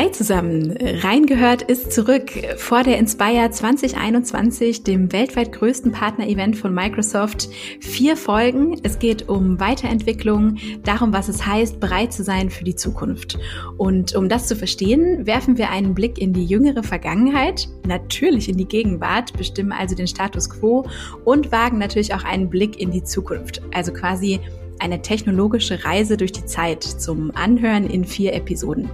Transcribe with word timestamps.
Hi 0.00 0.10
zusammen, 0.10 0.78
Reingehört 0.80 1.60
ist 1.60 1.92
zurück 1.92 2.30
vor 2.56 2.84
der 2.84 2.96
Inspire 2.96 3.50
2021, 3.50 4.82
dem 4.82 5.12
weltweit 5.12 5.52
größten 5.52 5.92
Partner-Event 5.92 6.56
von 6.56 6.72
Microsoft. 6.72 7.50
Vier 7.80 8.16
Folgen. 8.16 8.80
Es 8.82 8.98
geht 8.98 9.28
um 9.28 9.60
Weiterentwicklung, 9.60 10.56
darum, 10.84 11.12
was 11.12 11.28
es 11.28 11.44
heißt, 11.44 11.80
bereit 11.80 12.14
zu 12.14 12.24
sein 12.24 12.48
für 12.48 12.64
die 12.64 12.76
Zukunft. 12.76 13.38
Und 13.76 14.16
um 14.16 14.30
das 14.30 14.46
zu 14.46 14.56
verstehen, 14.56 15.26
werfen 15.26 15.58
wir 15.58 15.68
einen 15.68 15.92
Blick 15.92 16.16
in 16.16 16.32
die 16.32 16.46
jüngere 16.46 16.82
Vergangenheit, 16.82 17.68
natürlich 17.86 18.48
in 18.48 18.56
die 18.56 18.68
Gegenwart, 18.68 19.34
bestimmen 19.36 19.72
also 19.72 19.94
den 19.94 20.06
Status 20.06 20.48
quo 20.48 20.86
und 21.26 21.52
wagen 21.52 21.76
natürlich 21.76 22.14
auch 22.14 22.24
einen 22.24 22.48
Blick 22.48 22.80
in 22.80 22.90
die 22.90 23.04
Zukunft. 23.04 23.60
Also 23.74 23.92
quasi 23.92 24.40
eine 24.80 25.02
technologische 25.02 25.84
Reise 25.84 26.16
durch 26.16 26.32
die 26.32 26.44
Zeit 26.44 26.82
zum 26.82 27.30
Anhören 27.34 27.88
in 27.88 28.04
vier 28.04 28.34
Episoden. 28.34 28.88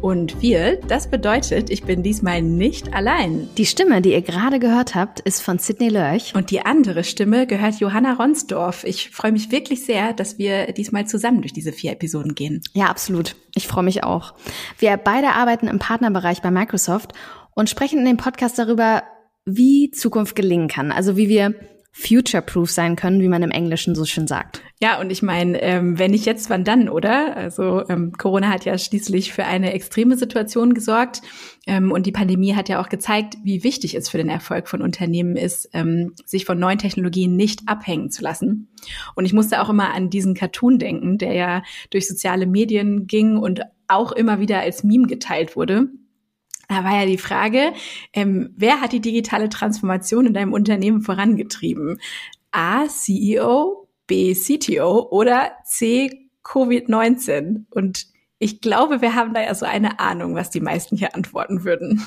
Und 0.00 0.40
wir, 0.40 0.76
das 0.88 1.10
bedeutet, 1.10 1.70
ich 1.70 1.84
bin 1.84 2.02
diesmal 2.02 2.42
nicht 2.42 2.94
allein. 2.94 3.48
Die 3.56 3.66
Stimme, 3.66 4.00
die 4.02 4.12
ihr 4.12 4.22
gerade 4.22 4.58
gehört 4.58 4.94
habt, 4.94 5.20
ist 5.20 5.42
von 5.42 5.58
Sidney 5.58 5.88
Lörch. 5.88 6.34
Und 6.34 6.50
die 6.50 6.64
andere 6.64 7.04
Stimme 7.04 7.46
gehört 7.46 7.80
Johanna 7.80 8.14
Ronsdorf. 8.14 8.84
Ich 8.84 9.10
freue 9.10 9.32
mich 9.32 9.50
wirklich 9.50 9.84
sehr, 9.84 10.12
dass 10.12 10.38
wir 10.38 10.72
diesmal 10.72 11.06
zusammen 11.06 11.42
durch 11.42 11.52
diese 11.52 11.72
vier 11.72 11.92
Episoden 11.92 12.34
gehen. 12.34 12.62
Ja, 12.72 12.86
absolut. 12.86 13.36
Ich 13.54 13.66
freue 13.66 13.84
mich 13.84 14.04
auch. 14.04 14.34
Wir 14.78 14.96
beide 14.96 15.30
arbeiten 15.30 15.68
im 15.68 15.78
Partnerbereich 15.78 16.42
bei 16.42 16.50
Microsoft 16.50 17.12
und 17.54 17.68
sprechen 17.68 18.00
in 18.00 18.04
dem 18.04 18.16
Podcast 18.16 18.58
darüber, 18.58 19.02
wie 19.44 19.90
Zukunft 19.90 20.36
gelingen 20.36 20.68
kann. 20.68 20.92
Also 20.92 21.16
wie 21.16 21.28
wir 21.28 21.54
future-proof 21.92 22.70
sein 22.70 22.96
können, 22.96 23.20
wie 23.20 23.28
man 23.28 23.42
im 23.42 23.50
Englischen 23.50 23.94
so 23.94 24.04
schön 24.04 24.26
sagt. 24.26 24.62
Ja, 24.80 25.00
und 25.00 25.10
ich 25.10 25.22
meine, 25.22 25.60
ähm, 25.60 25.98
wenn 25.98 26.12
nicht 26.12 26.24
jetzt, 26.24 26.50
wann 26.50 26.62
dann, 26.62 26.88
oder? 26.88 27.36
Also 27.36 27.88
ähm, 27.88 28.12
Corona 28.12 28.48
hat 28.48 28.64
ja 28.64 28.78
schließlich 28.78 29.32
für 29.32 29.44
eine 29.44 29.72
extreme 29.72 30.16
Situation 30.16 30.72
gesorgt 30.72 31.20
ähm, 31.66 31.90
und 31.90 32.06
die 32.06 32.12
Pandemie 32.12 32.54
hat 32.54 32.68
ja 32.68 32.80
auch 32.80 32.88
gezeigt, 32.88 33.38
wie 33.42 33.64
wichtig 33.64 33.96
es 33.96 34.08
für 34.08 34.18
den 34.18 34.28
Erfolg 34.28 34.68
von 34.68 34.80
Unternehmen 34.80 35.34
ist, 35.34 35.68
ähm, 35.72 36.14
sich 36.24 36.44
von 36.44 36.60
neuen 36.60 36.78
Technologien 36.78 37.34
nicht 37.34 37.62
abhängen 37.66 38.12
zu 38.12 38.22
lassen. 38.22 38.68
Und 39.16 39.24
ich 39.24 39.32
musste 39.32 39.60
auch 39.60 39.68
immer 39.68 39.92
an 39.92 40.10
diesen 40.10 40.34
Cartoon 40.34 40.78
denken, 40.78 41.18
der 41.18 41.32
ja 41.32 41.62
durch 41.90 42.06
soziale 42.06 42.46
Medien 42.46 43.08
ging 43.08 43.36
und 43.36 43.62
auch 43.88 44.12
immer 44.12 44.38
wieder 44.38 44.60
als 44.60 44.84
Meme 44.84 45.08
geteilt 45.08 45.56
wurde. 45.56 45.88
Da 46.68 46.84
war 46.84 47.00
ja 47.00 47.06
die 47.06 47.18
Frage, 47.18 47.72
ähm, 48.12 48.54
wer 48.56 48.80
hat 48.80 48.92
die 48.92 49.00
digitale 49.00 49.48
Transformation 49.48 50.26
in 50.26 50.34
deinem 50.34 50.52
Unternehmen 50.52 51.00
vorangetrieben? 51.00 51.98
A, 52.52 52.86
CEO, 52.86 53.87
B, 54.08 54.34
CTO 54.34 55.08
oder 55.10 55.52
C, 55.64 56.30
Covid-19? 56.42 57.66
Und 57.70 58.06
ich 58.40 58.60
glaube, 58.60 59.00
wir 59.00 59.14
haben 59.14 59.34
da 59.34 59.42
ja 59.42 59.54
so 59.54 59.66
eine 59.66 60.00
Ahnung, 60.00 60.34
was 60.34 60.50
die 60.50 60.60
meisten 60.60 60.96
hier 60.96 61.14
antworten 61.14 61.62
würden. 61.62 62.04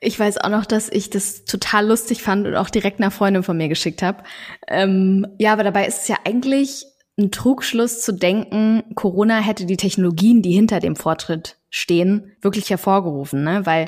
Ich 0.00 0.18
weiß 0.18 0.38
auch 0.38 0.48
noch, 0.48 0.66
dass 0.66 0.88
ich 0.88 1.10
das 1.10 1.44
total 1.44 1.86
lustig 1.86 2.22
fand 2.22 2.46
und 2.46 2.56
auch 2.56 2.70
direkt 2.70 2.98
einer 2.98 3.10
Freundin 3.10 3.42
von 3.42 3.56
mir 3.56 3.68
geschickt 3.68 4.02
habe. 4.02 4.24
Ähm, 4.66 5.26
ja, 5.38 5.52
aber 5.52 5.62
dabei 5.62 5.86
ist 5.86 6.02
es 6.02 6.08
ja 6.08 6.16
eigentlich 6.24 6.84
ein 7.18 7.30
Trugschluss 7.30 8.00
zu 8.00 8.12
denken, 8.12 8.82
Corona 8.94 9.38
hätte 9.38 9.66
die 9.66 9.76
Technologien, 9.76 10.42
die 10.42 10.52
hinter 10.52 10.80
dem 10.80 10.96
Fortschritt 10.96 11.58
stehen, 11.70 12.32
wirklich 12.40 12.70
hervorgerufen, 12.70 13.44
ne? 13.44 13.64
Weil 13.64 13.86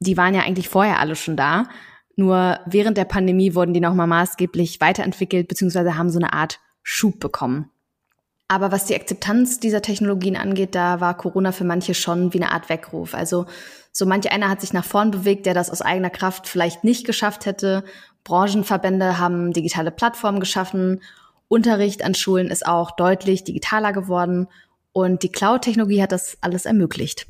die 0.00 0.16
waren 0.16 0.34
ja 0.34 0.42
eigentlich 0.42 0.68
vorher 0.68 0.98
alle 0.98 1.16
schon 1.16 1.36
da. 1.36 1.68
Nur 2.16 2.60
während 2.66 2.96
der 2.96 3.04
Pandemie 3.04 3.54
wurden 3.54 3.74
die 3.74 3.80
nochmal 3.80 4.06
maßgeblich 4.06 4.80
weiterentwickelt, 4.80 5.48
beziehungsweise 5.48 5.96
haben 5.96 6.10
so 6.10 6.18
eine 6.18 6.32
Art 6.32 6.60
Schub 6.82 7.18
bekommen. 7.18 7.70
Aber 8.46 8.70
was 8.70 8.84
die 8.84 8.94
Akzeptanz 8.94 9.58
dieser 9.58 9.82
Technologien 9.82 10.36
angeht, 10.36 10.74
da 10.74 11.00
war 11.00 11.16
Corona 11.16 11.50
für 11.50 11.64
manche 11.64 11.94
schon 11.94 12.32
wie 12.34 12.38
eine 12.38 12.52
Art 12.52 12.68
Weckruf. 12.68 13.14
Also 13.14 13.46
so 13.90 14.06
manch 14.06 14.30
einer 14.30 14.50
hat 14.50 14.60
sich 14.60 14.72
nach 14.72 14.84
vorn 14.84 15.10
bewegt, 15.10 15.46
der 15.46 15.54
das 15.54 15.70
aus 15.70 15.82
eigener 15.82 16.10
Kraft 16.10 16.46
vielleicht 16.46 16.84
nicht 16.84 17.06
geschafft 17.06 17.46
hätte. 17.46 17.84
Branchenverbände 18.22 19.18
haben 19.18 19.52
digitale 19.52 19.90
Plattformen 19.90 20.40
geschaffen. 20.40 21.00
Unterricht 21.48 22.04
an 22.04 22.14
Schulen 22.14 22.48
ist 22.48 22.66
auch 22.66 22.90
deutlich 22.90 23.44
digitaler 23.44 23.92
geworden. 23.92 24.48
Und 24.92 25.22
die 25.22 25.32
Cloud-Technologie 25.32 26.02
hat 26.02 26.12
das 26.12 26.38
alles 26.40 26.66
ermöglicht. 26.66 27.26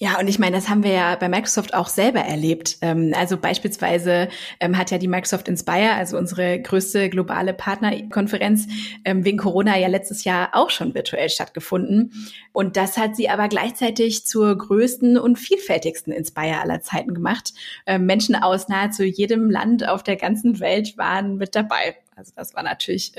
Ja, 0.00 0.20
und 0.20 0.28
ich 0.28 0.38
meine, 0.38 0.54
das 0.54 0.68
haben 0.68 0.84
wir 0.84 0.92
ja 0.92 1.16
bei 1.16 1.28
Microsoft 1.28 1.74
auch 1.74 1.88
selber 1.88 2.20
erlebt. 2.20 2.78
Ähm, 2.82 3.12
also 3.16 3.36
beispielsweise 3.36 4.28
ähm, 4.60 4.78
hat 4.78 4.92
ja 4.92 4.98
die 4.98 5.08
Microsoft 5.08 5.48
Inspire, 5.48 5.94
also 5.94 6.16
unsere 6.16 6.62
größte 6.62 7.10
globale 7.10 7.52
Partnerkonferenz, 7.52 8.68
ähm, 9.04 9.24
wegen 9.24 9.38
Corona 9.38 9.76
ja 9.76 9.88
letztes 9.88 10.22
Jahr 10.22 10.50
auch 10.52 10.70
schon 10.70 10.94
virtuell 10.94 11.28
stattgefunden. 11.30 12.12
Und 12.52 12.76
das 12.76 12.96
hat 12.96 13.16
sie 13.16 13.28
aber 13.28 13.48
gleichzeitig 13.48 14.24
zur 14.24 14.56
größten 14.56 15.18
und 15.18 15.36
vielfältigsten 15.36 16.12
Inspire 16.12 16.60
aller 16.60 16.80
Zeiten 16.80 17.14
gemacht. 17.14 17.52
Menschen 17.98 18.34
aus 18.34 18.68
nahezu 18.68 19.04
jedem 19.04 19.50
Land 19.50 19.86
auf 19.86 20.02
der 20.02 20.16
ganzen 20.16 20.60
Welt 20.60 20.96
waren 20.96 21.36
mit 21.36 21.54
dabei. 21.54 21.96
Also 22.16 22.32
das 22.34 22.54
war 22.54 22.62
natürlich 22.62 23.12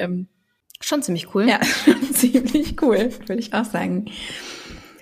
Schon 0.82 1.04
ziemlich 1.04 1.34
cool. 1.36 1.48
Ja, 1.48 1.60
ziemlich 2.14 2.82
cool, 2.82 3.12
würde 3.28 3.42
ich 3.42 3.54
auch 3.54 3.66
sagen. 3.66 4.06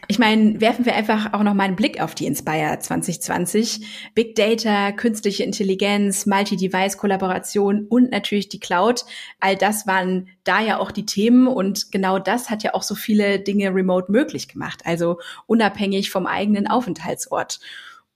Ich 0.09 0.19
meine, 0.19 0.61
werfen 0.61 0.85
wir 0.85 0.95
einfach 0.95 1.33
auch 1.33 1.43
noch 1.43 1.53
mal 1.53 1.65
einen 1.65 1.75
Blick 1.75 1.99
auf 2.01 2.15
die 2.15 2.27
Inspire 2.27 2.79
2020. 2.79 4.11
Big 4.15 4.35
Data, 4.35 4.93
künstliche 4.93 5.43
Intelligenz, 5.43 6.25
Multi-Device-Kollaboration 6.25 7.87
und 7.87 8.11
natürlich 8.11 8.47
die 8.47 8.61
Cloud. 8.61 9.03
All 9.41 9.57
das 9.57 9.85
waren 9.85 10.29
da 10.45 10.61
ja 10.61 10.79
auch 10.79 10.91
die 10.91 11.05
Themen 11.05 11.47
und 11.47 11.91
genau 11.91 12.19
das 12.19 12.49
hat 12.49 12.63
ja 12.63 12.73
auch 12.73 12.83
so 12.83 12.95
viele 12.95 13.39
Dinge 13.39 13.75
remote 13.75 14.09
möglich 14.09 14.47
gemacht, 14.47 14.81
also 14.85 15.19
unabhängig 15.45 16.09
vom 16.09 16.25
eigenen 16.25 16.67
Aufenthaltsort. 16.67 17.59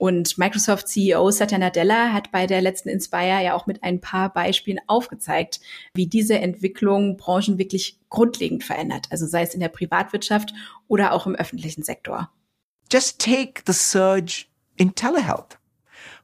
Und 0.02 0.40
Microsoft 0.40 0.88
CEO 0.88 1.30
Satya 1.30 1.60
Nadella 1.60 2.12
hat 2.12 2.32
bei 2.32 2.48
der 2.48 2.60
letzten 2.60 2.90
Inspire 2.90 3.44
ja 3.44 3.54
auch 3.54 3.68
mit 3.68 3.84
ein 3.84 4.02
paar 4.02 4.34
Beispielen 4.34 4.80
aufgezeigt, 4.88 5.60
wie 5.94 6.08
diese 6.08 6.40
Entwicklung 6.40 7.18
Branchen 7.18 7.60
wirklich 7.60 8.00
grundlegend 8.10 8.64
verändert, 8.64 9.06
also 9.12 9.28
sei 9.28 9.44
es 9.44 9.54
in 9.54 9.60
der 9.60 9.70
Privatwirtschaft 9.70 10.56
oder 10.88 11.14
auch 11.14 11.28
im 11.28 11.36
öffentlichen 11.36 11.84
Sektor. 11.84 12.32
Just 12.92 13.22
take 13.22 13.62
the 13.68 13.74
surge 13.74 14.48
in 14.76 14.96
telehealth. 14.96 15.60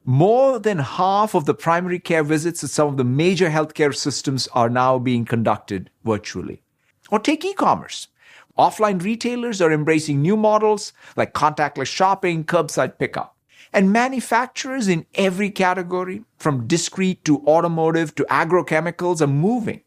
More 0.02 0.60
than 0.60 0.80
half 0.80 1.36
of 1.36 1.44
the 1.46 1.54
primary 1.54 2.00
care 2.00 2.24
visits 2.24 2.64
at 2.64 2.70
some 2.70 2.88
of 2.88 2.96
the 2.98 3.04
major 3.04 3.48
healthcare 3.48 3.94
systems 3.94 4.48
are 4.48 4.68
now 4.68 4.98
being 4.98 5.24
conducted 5.24 5.88
virtually. 6.02 6.64
Or 7.12 7.22
take 7.22 7.44
e-commerce. 7.44 8.08
Offline 8.58 9.00
retailers 9.04 9.62
are 9.62 9.70
embracing 9.70 10.20
new 10.20 10.36
models 10.36 10.92
like 11.14 11.32
contactless 11.32 11.86
shopping, 11.86 12.42
curbside 12.42 12.98
pickup. 12.98 13.36
And 13.72 13.92
manufacturers 13.92 14.88
in 14.88 15.06
every 15.14 15.50
category, 15.50 16.24
from 16.38 16.66
discrete 16.66 17.24
to 17.26 17.44
automotive 17.46 18.14
to 18.16 18.24
agrochemicals, 18.24 19.20
are 19.20 19.26
moving 19.26 19.82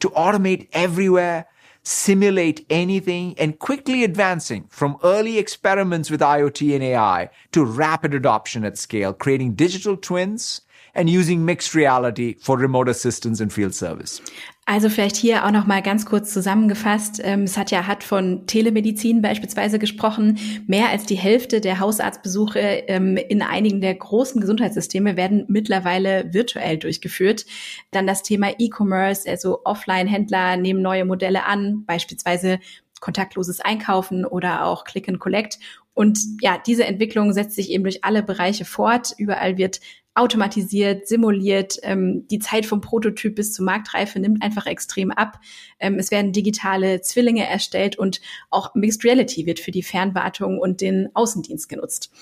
to 0.00 0.10
automate 0.10 0.68
everywhere, 0.72 1.46
simulate 1.82 2.66
anything, 2.68 3.34
and 3.38 3.58
quickly 3.58 4.04
advancing 4.04 4.66
from 4.68 4.98
early 5.02 5.38
experiments 5.38 6.10
with 6.10 6.20
IoT 6.20 6.74
and 6.74 6.84
AI 6.84 7.30
to 7.52 7.64
rapid 7.64 8.14
adoption 8.14 8.64
at 8.64 8.78
scale, 8.78 9.12
creating 9.12 9.54
digital 9.54 9.96
twins 9.96 10.62
and 10.94 11.08
using 11.08 11.44
mixed 11.44 11.74
reality 11.74 12.36
for 12.40 12.58
remote 12.58 12.90
assistance 12.90 13.42
and 13.42 13.52
field 13.52 13.74
service. 13.74 14.22
Also 14.64 14.88
vielleicht 14.88 15.16
hier 15.16 15.44
auch 15.44 15.50
noch 15.50 15.66
mal 15.66 15.82
ganz 15.82 16.06
kurz 16.06 16.32
zusammengefasst. 16.32 17.20
Ähm, 17.24 17.48
Satya 17.48 17.88
hat 17.88 18.04
von 18.04 18.46
Telemedizin 18.46 19.20
beispielsweise 19.20 19.80
gesprochen. 19.80 20.38
Mehr 20.68 20.88
als 20.88 21.04
die 21.04 21.16
Hälfte 21.16 21.60
der 21.60 21.80
Hausarztbesuche 21.80 22.60
ähm, 22.60 23.16
in 23.16 23.42
einigen 23.42 23.80
der 23.80 23.94
großen 23.94 24.40
Gesundheitssysteme 24.40 25.16
werden 25.16 25.46
mittlerweile 25.48 26.32
virtuell 26.32 26.78
durchgeführt. 26.78 27.44
Dann 27.90 28.06
das 28.06 28.22
Thema 28.22 28.50
E-Commerce, 28.56 29.28
also 29.28 29.64
Offline-Händler 29.64 30.56
nehmen 30.56 30.80
neue 30.80 31.04
Modelle 31.04 31.44
an, 31.44 31.84
beispielsweise 31.84 32.60
kontaktloses 33.00 33.60
Einkaufen 33.60 34.24
oder 34.24 34.64
auch 34.64 34.84
Click 34.84 35.08
and 35.08 35.18
Collect. 35.18 35.58
Und 35.92 36.20
ja, 36.40 36.56
diese 36.64 36.84
Entwicklung 36.84 37.32
setzt 37.32 37.56
sich 37.56 37.70
eben 37.70 37.82
durch 37.82 38.04
alle 38.04 38.22
Bereiche 38.22 38.64
fort. 38.64 39.12
Überall 39.18 39.58
wird 39.58 39.80
automatisiert, 40.14 41.08
simuliert. 41.08 41.78
Ähm, 41.82 42.26
die 42.28 42.38
Zeit 42.38 42.66
vom 42.66 42.80
Prototyp 42.80 43.34
bis 43.34 43.52
zur 43.52 43.64
Marktreife 43.64 44.20
nimmt 44.20 44.42
einfach 44.42 44.66
extrem 44.66 45.10
ab. 45.10 45.38
Ähm, 45.78 45.98
es 45.98 46.10
werden 46.10 46.32
digitale 46.32 47.00
Zwillinge 47.00 47.46
erstellt 47.46 47.98
und 47.98 48.20
auch 48.50 48.74
Mixed 48.74 49.04
Reality 49.04 49.46
wird 49.46 49.60
für 49.60 49.70
die 49.70 49.82
Fernwartung 49.82 50.58
und 50.58 50.80
den 50.80 51.08
Außendienst 51.14 51.68
genutzt. 51.68 52.12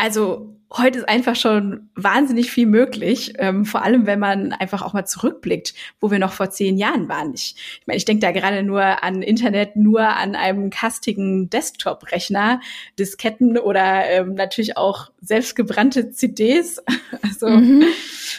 Also 0.00 0.56
heute 0.72 1.00
ist 1.00 1.08
einfach 1.10 1.36
schon 1.36 1.90
wahnsinnig 1.94 2.50
viel 2.50 2.66
möglich, 2.66 3.34
ähm, 3.38 3.66
vor 3.66 3.82
allem 3.82 4.06
wenn 4.06 4.18
man 4.18 4.52
einfach 4.52 4.80
auch 4.80 4.94
mal 4.94 5.04
zurückblickt, 5.04 5.74
wo 6.00 6.10
wir 6.10 6.18
noch 6.18 6.32
vor 6.32 6.48
zehn 6.48 6.78
Jahren 6.78 7.06
waren. 7.08 7.34
Ich, 7.34 7.54
ich 7.80 7.86
meine, 7.86 7.98
ich 7.98 8.06
denke 8.06 8.24
da 8.24 8.32
gerade 8.32 8.62
nur 8.62 9.02
an 9.02 9.20
Internet, 9.20 9.76
nur 9.76 10.00
an 10.00 10.36
einem 10.36 10.70
kastigen 10.70 11.50
Desktop-Rechner, 11.50 12.60
Disketten 12.98 13.58
oder 13.58 14.08
ähm, 14.08 14.34
natürlich 14.34 14.78
auch 14.78 15.10
selbstgebrannte 15.20 16.12
CDs. 16.12 16.82
also 17.22 17.48
mhm. 17.48 17.84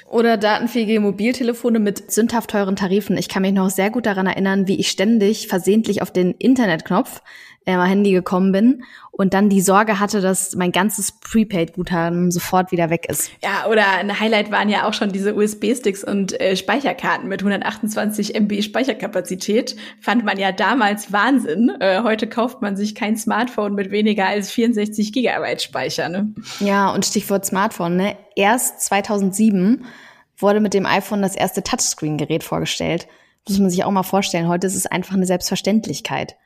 Oder 0.08 0.38
datenfähige 0.38 1.00
Mobiltelefone 1.00 1.80
mit 1.80 2.12
sündhaft 2.12 2.50
teuren 2.50 2.76
Tarifen. 2.76 3.18
Ich 3.18 3.30
kann 3.30 3.44
mich 3.44 3.54
noch 3.54 3.70
sehr 3.70 3.92
gut 3.92 4.08
daran 4.08 4.26
erinnern, 4.26 4.68
wie 4.68 4.80
ich 4.80 4.90
ständig 4.90 5.48
versehentlich 5.48 6.02
auf 6.02 6.12
den 6.12 6.32
Internetknopf 6.32 7.22
äh, 7.66 7.76
mein 7.78 7.90
Handy 7.90 8.12
gekommen 8.12 8.52
bin 8.52 8.84
und 9.22 9.36
dann 9.36 9.50
die 9.50 9.62
Sorge 9.62 10.00
hatte, 10.00 10.20
dass 10.20 10.56
mein 10.56 10.72
ganzes 10.72 11.12
Prepaid-Guthaben 11.12 12.32
sofort 12.32 12.72
wieder 12.72 12.90
weg 12.90 13.06
ist. 13.08 13.30
Ja, 13.44 13.70
oder 13.70 13.88
ein 13.88 14.20
Highlight 14.20 14.50
waren 14.50 14.68
ja 14.68 14.90
auch 14.90 14.96
schon 14.96 15.12
diese 15.12 15.36
USB-Sticks 15.36 16.04
und 16.04 16.42
äh, 16.42 16.56
Speicherkarten 16.56 17.30
mit 17.30 17.42
128 17.42 18.34
MB 18.34 18.64
Speicherkapazität. 18.64 19.76
Fand 20.02 20.26
man 20.26 20.40
ja 20.40 20.52
damals 20.52 21.14
Wahnsinn. 21.14 21.72
Äh, 21.80 22.02
heute 22.02 22.26
kauft 22.26 22.64
man 22.64 22.76
sich 22.76 22.96
kein 22.96 23.16
Smartphone 23.16 23.76
mit 23.76 23.92
weniger 23.92 24.26
als 24.26 24.50
64 24.50 25.14
Gigabyte 25.14 25.62
Speicher. 25.62 26.10
Ne? 26.10 26.34
Ja, 26.60 26.92
und 26.92 27.06
Stichwort 27.06 27.46
Smartphone. 27.46 27.98
Ne? 27.98 28.18
Erst 28.36 28.82
2007 28.82 29.86
wurde 30.36 30.62
mit 30.62 30.74
dem 30.74 30.88
iPhone 30.88 31.22
das 31.22 31.36
erste 31.36 31.62
Touchscreen-Gerät 31.62 32.44
vorgestellt. 32.44 33.08
muss 33.48 33.60
man 33.60 33.70
sich 33.70 33.84
auch 33.84 33.92
mal 33.92 34.02
vorstellen. 34.02 34.48
Heute 34.48 34.66
ist 34.66 34.76
es 34.76 34.88
einfach 34.88 35.14
eine 35.14 35.28
Selbstverständlichkeit. 35.28 36.38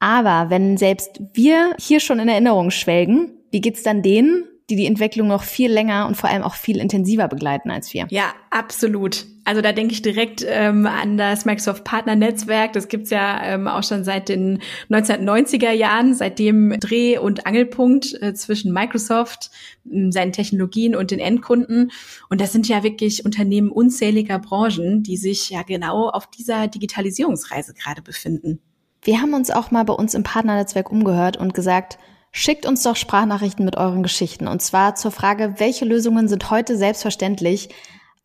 Aber 0.00 0.50
wenn 0.50 0.76
selbst 0.76 1.20
wir 1.34 1.74
hier 1.78 2.00
schon 2.00 2.18
in 2.18 2.28
Erinnerung 2.28 2.70
schwelgen, 2.70 3.32
wie 3.50 3.60
geht's 3.60 3.82
dann 3.82 4.02
denen, 4.02 4.44
die 4.70 4.76
die 4.76 4.86
Entwicklung 4.86 5.28
noch 5.28 5.42
viel 5.42 5.70
länger 5.70 6.06
und 6.06 6.16
vor 6.16 6.30
allem 6.30 6.42
auch 6.42 6.54
viel 6.54 6.78
intensiver 6.78 7.28
begleiten 7.28 7.70
als 7.70 7.92
wir. 7.92 8.06
Ja, 8.10 8.32
absolut. 8.50 9.26
Also 9.44 9.62
da 9.62 9.72
denke 9.72 9.92
ich 9.92 10.02
direkt 10.02 10.44
ähm, 10.46 10.86
an 10.86 11.16
das 11.16 11.44
Microsoft 11.44 11.82
Partner 11.82 12.14
Netzwerk. 12.14 12.72
Das 12.72 12.86
gibt's 12.86 13.10
ja 13.10 13.42
ähm, 13.42 13.66
auch 13.66 13.82
schon 13.82 14.04
seit 14.04 14.28
den 14.28 14.60
1990er 14.88 15.72
Jahren, 15.72 16.14
seitdem 16.14 16.78
Dreh- 16.78 17.18
und 17.18 17.46
Angelpunkt 17.46 18.14
äh, 18.22 18.32
zwischen 18.32 18.72
Microsoft, 18.72 19.50
äh, 19.90 20.10
seinen 20.12 20.32
Technologien 20.32 20.94
und 20.94 21.10
den 21.10 21.18
Endkunden. 21.18 21.90
Und 22.28 22.40
das 22.40 22.52
sind 22.52 22.68
ja 22.68 22.84
wirklich 22.84 23.24
Unternehmen 23.24 23.70
unzähliger 23.70 24.38
Branchen, 24.38 25.02
die 25.02 25.16
sich 25.16 25.50
ja 25.50 25.62
genau 25.62 26.08
auf 26.10 26.28
dieser 26.28 26.68
Digitalisierungsreise 26.68 27.74
gerade 27.74 28.02
befinden. 28.02 28.60
Wir 29.02 29.22
haben 29.22 29.32
uns 29.32 29.50
auch 29.50 29.70
mal 29.70 29.84
bei 29.84 29.94
uns 29.94 30.12
im 30.12 30.24
Partnernetzwerk 30.24 30.92
umgehört 30.92 31.38
und 31.38 31.54
gesagt, 31.54 31.98
schickt 32.32 32.66
uns 32.66 32.82
doch 32.82 32.96
Sprachnachrichten 32.96 33.64
mit 33.64 33.78
euren 33.78 34.02
Geschichten. 34.02 34.46
Und 34.46 34.60
zwar 34.60 34.94
zur 34.94 35.10
Frage, 35.10 35.54
welche 35.56 35.86
Lösungen 35.86 36.28
sind 36.28 36.50
heute 36.50 36.76
selbstverständlich, 36.76 37.70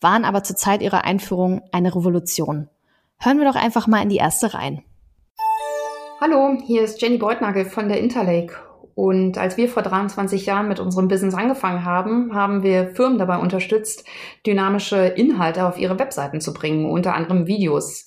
waren 0.01 0.25
aber 0.25 0.43
zur 0.43 0.57
Zeit 0.57 0.81
ihrer 0.81 1.05
Einführung 1.05 1.61
eine 1.71 1.95
Revolution. 1.95 2.67
Hören 3.19 3.39
wir 3.39 3.45
doch 3.45 3.55
einfach 3.55 3.87
mal 3.87 4.01
in 4.01 4.09
die 4.09 4.17
erste 4.17 4.53
rein. 4.53 4.83
Hallo, 6.19 6.57
hier 6.65 6.81
ist 6.81 7.01
Jenny 7.01 7.17
Beutnagel 7.19 7.63
von 7.63 7.87
der 7.87 8.01
Interlake. 8.01 8.55
Und 8.95 9.37
als 9.37 9.55
wir 9.55 9.69
vor 9.69 9.83
23 9.83 10.45
Jahren 10.45 10.67
mit 10.67 10.81
unserem 10.81 11.07
Business 11.07 11.35
angefangen 11.35 11.85
haben, 11.85 12.33
haben 12.33 12.63
wir 12.63 12.95
Firmen 12.95 13.17
dabei 13.17 13.37
unterstützt, 13.37 14.05
dynamische 14.45 14.97
Inhalte 14.97 15.65
auf 15.65 15.77
ihre 15.77 15.99
Webseiten 15.99 16.41
zu 16.41 16.53
bringen, 16.53 16.89
unter 16.89 17.13
anderem 17.13 17.47
Videos. 17.47 18.05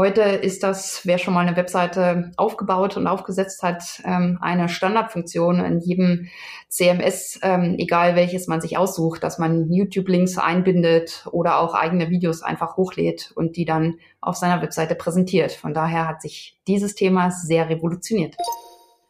Heute 0.00 0.22
ist 0.22 0.62
das, 0.62 1.02
wer 1.04 1.18
schon 1.18 1.34
mal 1.34 1.46
eine 1.46 1.58
Webseite 1.58 2.32
aufgebaut 2.38 2.96
und 2.96 3.06
aufgesetzt 3.06 3.62
hat, 3.62 3.82
ähm, 4.06 4.38
eine 4.40 4.70
Standardfunktion 4.70 5.62
in 5.62 5.78
jedem 5.78 6.30
CMS, 6.70 7.38
ähm, 7.42 7.74
egal 7.76 8.16
welches 8.16 8.46
man 8.46 8.62
sich 8.62 8.78
aussucht, 8.78 9.22
dass 9.22 9.36
man 9.36 9.70
YouTube-Links 9.70 10.38
einbindet 10.38 11.26
oder 11.32 11.60
auch 11.60 11.74
eigene 11.74 12.08
Videos 12.08 12.40
einfach 12.40 12.78
hochlädt 12.78 13.30
und 13.34 13.58
die 13.58 13.66
dann 13.66 13.98
auf 14.22 14.36
seiner 14.36 14.62
Webseite 14.62 14.94
präsentiert. 14.94 15.52
Von 15.52 15.74
daher 15.74 16.08
hat 16.08 16.22
sich 16.22 16.58
dieses 16.66 16.94
Thema 16.94 17.30
sehr 17.30 17.68
revolutioniert. 17.68 18.36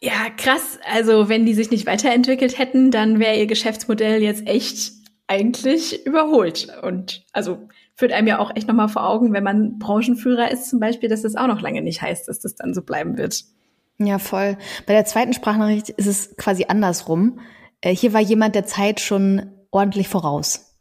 Ja, 0.00 0.28
krass. 0.36 0.80
Also 0.92 1.28
wenn 1.28 1.46
die 1.46 1.54
sich 1.54 1.70
nicht 1.70 1.86
weiterentwickelt 1.86 2.58
hätten, 2.58 2.90
dann 2.90 3.20
wäre 3.20 3.36
ihr 3.36 3.46
Geschäftsmodell 3.46 4.24
jetzt 4.24 4.44
echt 4.48 4.90
eigentlich 5.28 6.04
überholt. 6.04 6.66
Und 6.82 7.24
also 7.32 7.68
führt 8.00 8.12
einem 8.12 8.26
ja 8.26 8.38
auch 8.38 8.56
echt 8.56 8.66
nochmal 8.66 8.88
vor 8.88 9.06
Augen, 9.06 9.34
wenn 9.34 9.44
man 9.44 9.78
Branchenführer 9.78 10.50
ist 10.50 10.70
zum 10.70 10.80
Beispiel, 10.80 11.10
dass 11.10 11.20
das 11.20 11.36
auch 11.36 11.46
noch 11.46 11.60
lange 11.60 11.82
nicht 11.82 12.00
heißt, 12.00 12.26
dass 12.28 12.40
das 12.40 12.54
dann 12.54 12.72
so 12.72 12.80
bleiben 12.80 13.18
wird. 13.18 13.44
Ja, 13.98 14.18
voll. 14.18 14.56
Bei 14.86 14.94
der 14.94 15.04
zweiten 15.04 15.34
Sprachnachricht 15.34 15.90
ist 15.90 16.06
es 16.06 16.34
quasi 16.36 16.64
andersrum. 16.66 17.40
Äh, 17.82 17.94
hier 17.94 18.14
war 18.14 18.22
jemand 18.22 18.54
der 18.54 18.64
Zeit 18.64 19.00
schon 19.00 19.50
ordentlich 19.70 20.08
voraus. 20.08 20.74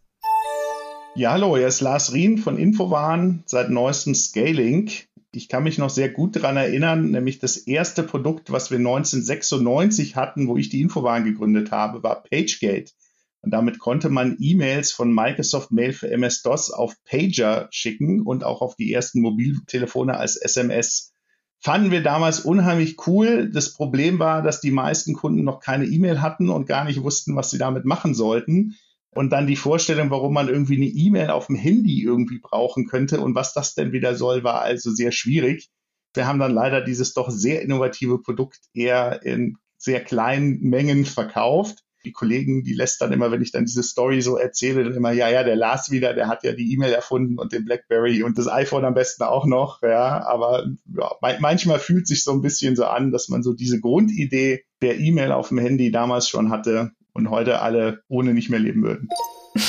Ja, 1.14 1.34
hallo, 1.34 1.58
hier 1.58 1.68
ist 1.68 1.82
Lars 1.82 2.14
Rien 2.14 2.38
von 2.38 2.58
Infowaren, 2.58 3.44
seit 3.46 3.70
neuestem 3.70 4.16
Scaling. 4.16 4.90
Ich 5.34 5.50
kann 5.50 5.64
mich 5.64 5.78
noch 5.78 5.90
sehr 5.90 6.08
gut 6.08 6.38
daran 6.38 6.56
erinnern, 6.56 7.12
nämlich 7.12 7.40
das 7.40 7.58
erste 7.58 8.04
Produkt, 8.04 8.54
was 8.54 8.72
wir 8.72 8.78
1996 8.78 10.16
hatten, 10.16 10.48
wo 10.48 10.56
ich 10.56 10.70
die 10.70 10.80
Infowaren 10.80 11.26
gegründet 11.26 11.72
habe, 11.72 12.02
war 12.02 12.24
PageGate. 12.24 12.94
Und 13.42 13.52
damit 13.52 13.80
konnte 13.80 14.10
man 14.10 14.38
E-Mails 14.40 14.92
von 14.92 15.14
Microsoft 15.14 15.72
Mail 15.72 15.94
für 15.94 16.10
MS-DOS 16.12 16.72
auf 16.72 16.96
Pager 17.06 17.68
schicken 17.72 18.22
und 18.22 18.44
auch 18.44 18.62
auf 18.62 18.76
die 18.76 18.92
ersten 18.92 19.22
Mobiltelefone 19.22 20.18
als 20.18 20.36
SMS. 20.36 21.14
Fanden 21.62 21.92
wir 21.92 22.04
damals 22.04 22.42
unheimlich 22.42 22.98
cool. 23.08 23.50
Das 23.52 23.74
Problem 23.74 24.20
war, 24.20 24.42
dass 24.42 24.62
die 24.62 24.72
meisten 24.72 25.14
Kunden 25.14 25.44
noch 25.44 25.62
keine 25.62 25.86
E-Mail 25.86 26.22
hatten 26.22 26.50
und 26.50 26.68
gar 26.68 26.84
nicht 26.84 27.02
wussten, 27.02 27.36
was 27.36 27.50
sie 27.50 27.58
damit 27.58 27.86
machen 27.86 28.14
sollten. 28.14 28.76
Und 29.12 29.32
dann 29.32 29.48
die 29.48 29.56
Vorstellung, 29.56 30.10
warum 30.12 30.34
man 30.34 30.50
irgendwie 30.50 30.76
eine 30.76 30.86
E-Mail 30.86 31.30
auf 31.30 31.48
dem 31.48 31.56
Handy 31.56 32.04
irgendwie 32.04 32.40
brauchen 32.40 32.86
könnte 32.86 33.20
und 33.22 33.36
was 33.36 33.54
das 33.54 33.74
denn 33.74 33.92
wieder 33.92 34.16
soll, 34.16 34.44
war 34.44 34.62
also 34.62 34.92
sehr 34.92 35.12
schwierig. 35.12 35.70
Wir 36.14 36.28
haben 36.28 36.40
dann 36.40 36.54
leider 36.54 36.82
dieses 36.82 37.14
doch 37.14 37.30
sehr 37.30 37.62
innovative 37.62 38.22
Produkt 38.22 38.60
eher 38.74 39.24
in 39.24 39.58
sehr 39.78 40.04
kleinen 40.04 40.60
Mengen 40.62 41.06
verkauft 41.06 41.84
die 42.04 42.12
Kollegen, 42.12 42.64
die 42.64 42.74
lässt 42.74 43.02
dann 43.02 43.12
immer, 43.12 43.32
wenn 43.32 43.42
ich 43.42 43.52
dann 43.52 43.66
diese 43.66 43.84
Story 43.84 44.22
so 44.22 44.38
erzähle, 44.38 44.84
dann 44.84 44.94
immer, 44.94 45.12
ja, 45.12 45.30
ja, 45.30 45.44
der 45.44 45.56
Lars 45.56 45.92
wieder, 45.92 46.14
der 46.14 46.28
hat 46.28 46.44
ja 46.44 46.54
die 46.54 46.74
E-Mail 46.74 46.94
erfunden 46.94 47.38
und 47.38 47.52
den 47.52 47.66
Blackberry 47.66 48.24
und 48.24 48.38
das 48.38 48.48
iPhone 48.48 48.86
am 48.86 48.94
besten 48.94 49.24
auch 49.24 49.46
noch, 49.46 49.82
ja, 49.82 50.26
aber 50.26 50.68
ja, 50.98 51.12
manchmal 51.40 51.80
fühlt 51.80 52.08
sich 52.08 52.24
so 52.24 52.32
ein 52.32 52.42
bisschen 52.42 52.76
so 52.76 52.86
an, 52.86 53.12
dass 53.12 53.30
man 53.30 53.44
so 53.44 53.54
diese 53.54 53.80
Grundidee 53.80 54.64
der 54.82 55.00
E-Mail 55.00 55.32
auf 55.32 55.50
dem 55.50 55.58
Handy 55.58 55.92
damals 55.92 56.30
schon 56.30 56.50
hatte 56.50 56.92
und 57.14 57.30
heute 57.30 57.62
alle 57.62 58.02
ohne 58.08 58.34
nicht 58.34 58.50
mehr 58.50 58.60
leben 58.60 58.84
würden. 58.84 59.10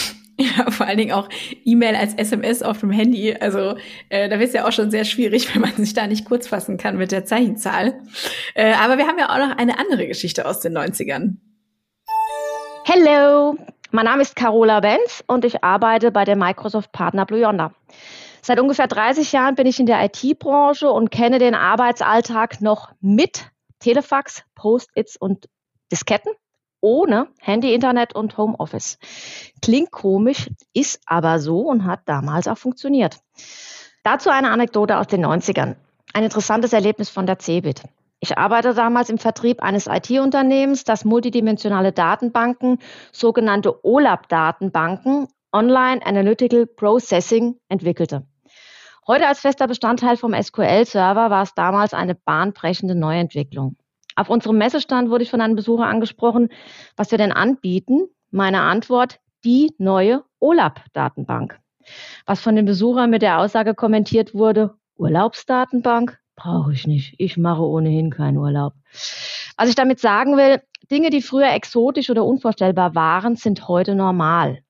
Ja, 0.40 0.70
vor 0.70 0.86
allen 0.86 0.96
Dingen 0.96 1.12
auch 1.12 1.28
E-Mail 1.66 1.94
als 1.96 2.14
SMS 2.14 2.62
auf 2.62 2.80
dem 2.80 2.90
Handy. 2.90 3.34
Also 3.34 3.76
äh, 4.08 4.26
da 4.30 4.38
wird 4.38 4.48
es 4.48 4.54
ja 4.54 4.66
auch 4.66 4.72
schon 4.72 4.90
sehr 4.90 5.04
schwierig, 5.04 5.54
wenn 5.54 5.60
man 5.60 5.76
sich 5.76 5.92
da 5.92 6.06
nicht 6.06 6.24
kurz 6.24 6.48
fassen 6.48 6.78
kann 6.78 6.96
mit 6.96 7.12
der 7.12 7.26
Zeichenzahl. 7.26 8.00
Äh, 8.54 8.72
aber 8.72 8.96
wir 8.96 9.06
haben 9.06 9.18
ja 9.18 9.28
auch 9.28 9.48
noch 9.48 9.58
eine 9.58 9.78
andere 9.78 10.06
Geschichte 10.06 10.46
aus 10.46 10.60
den 10.60 10.78
90ern. 10.78 11.36
Hello, 12.84 13.56
mein 13.90 14.04
Name 14.06 14.22
ist 14.22 14.34
Carola 14.34 14.80
Benz 14.80 15.22
und 15.26 15.44
ich 15.44 15.62
arbeite 15.62 16.10
bei 16.10 16.24
der 16.24 16.36
Microsoft 16.36 16.92
Partner 16.92 17.26
Blue 17.26 17.40
Yonder. 17.40 17.72
Seit 18.42 18.58
ungefähr 18.58 18.86
30 18.86 19.32
Jahren 19.32 19.54
bin 19.54 19.66
ich 19.66 19.78
in 19.78 19.86
der 19.86 20.02
IT-Branche 20.04 20.90
und 20.90 21.10
kenne 21.10 21.38
den 21.38 21.54
Arbeitsalltag 21.54 22.60
noch 22.60 22.92
mit 23.00 23.50
Telefax, 23.80 24.44
Post-its 24.54 25.16
und 25.16 25.48
Disketten, 25.92 26.32
ohne 26.80 27.28
Handy, 27.38 27.74
Internet 27.74 28.14
und 28.14 28.36
Homeoffice. 28.36 28.98
Klingt 29.62 29.90
komisch, 29.90 30.48
ist 30.72 31.00
aber 31.06 31.38
so 31.38 31.60
und 31.60 31.84
hat 31.84 32.00
damals 32.06 32.48
auch 32.48 32.58
funktioniert. 32.58 33.18
Dazu 34.02 34.30
eine 34.30 34.50
Anekdote 34.50 34.98
aus 34.98 35.06
den 35.06 35.24
90ern. 35.24 35.76
Ein 36.14 36.24
interessantes 36.24 36.72
Erlebnis 36.72 37.10
von 37.10 37.26
der 37.26 37.38
CeBIT. 37.38 37.82
Ich 38.20 38.36
arbeite 38.36 38.74
damals 38.74 39.08
im 39.08 39.16
Vertrieb 39.16 39.62
eines 39.62 39.86
IT-Unternehmens, 39.86 40.84
das 40.84 41.06
multidimensionale 41.06 41.90
Datenbanken, 41.92 42.78
sogenannte 43.12 43.82
OLAP-Datenbanken, 43.82 45.26
Online 45.52 46.04
Analytical 46.04 46.66
Processing, 46.66 47.56
entwickelte. 47.70 48.26
Heute 49.06 49.26
als 49.26 49.40
fester 49.40 49.66
Bestandteil 49.66 50.18
vom 50.18 50.34
SQL-Server 50.34 51.30
war 51.30 51.42
es 51.42 51.54
damals 51.54 51.94
eine 51.94 52.14
bahnbrechende 52.14 52.94
Neuentwicklung. 52.94 53.76
Auf 54.16 54.28
unserem 54.28 54.58
Messestand 54.58 55.08
wurde 55.08 55.24
ich 55.24 55.30
von 55.30 55.40
einem 55.40 55.56
Besucher 55.56 55.86
angesprochen, 55.86 56.50
was 56.96 57.10
wir 57.10 57.18
denn 57.18 57.32
anbieten. 57.32 58.08
Meine 58.30 58.60
Antwort, 58.60 59.18
die 59.44 59.72
neue 59.78 60.24
OLAP-Datenbank. 60.40 61.58
Was 62.26 62.40
von 62.40 62.54
dem 62.54 62.66
Besucher 62.66 63.06
mit 63.06 63.22
der 63.22 63.38
Aussage 63.38 63.74
kommentiert 63.74 64.34
wurde, 64.34 64.74
Urlaubsdatenbank? 64.96 66.19
Brauche 66.40 66.72
ich 66.72 66.86
nicht. 66.86 67.14
Ich 67.18 67.36
mache 67.36 67.62
ohnehin 67.62 68.10
keinen 68.10 68.38
Urlaub. 68.38 68.72
Was 69.56 69.68
ich 69.68 69.74
damit 69.74 70.00
sagen 70.00 70.36
will, 70.36 70.60
Dinge, 70.90 71.10
die 71.10 71.22
früher 71.22 71.52
exotisch 71.52 72.08
oder 72.10 72.24
unvorstellbar 72.24 72.94
waren, 72.94 73.36
sind 73.36 73.68
heute 73.68 73.94
normal. 73.94 74.62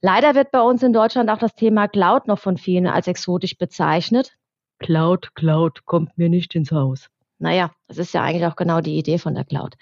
Leider 0.00 0.34
wird 0.34 0.50
bei 0.50 0.60
uns 0.60 0.82
in 0.82 0.92
Deutschland 0.92 1.30
auch 1.30 1.38
das 1.38 1.54
Thema 1.54 1.88
Cloud 1.88 2.26
noch 2.26 2.38
von 2.38 2.56
vielen 2.56 2.86
als 2.86 3.06
exotisch 3.06 3.56
bezeichnet. 3.56 4.36
Cloud, 4.80 5.34
Cloud 5.34 5.86
kommt 5.86 6.18
mir 6.18 6.28
nicht 6.28 6.54
ins 6.54 6.72
Haus. 6.72 7.08
Naja, 7.38 7.70
das 7.86 7.98
ist 7.98 8.12
ja 8.12 8.22
eigentlich 8.22 8.46
auch 8.46 8.56
genau 8.56 8.80
die 8.80 8.98
Idee 8.98 9.18
von 9.18 9.34
der 9.34 9.44
Cloud. 9.44 9.74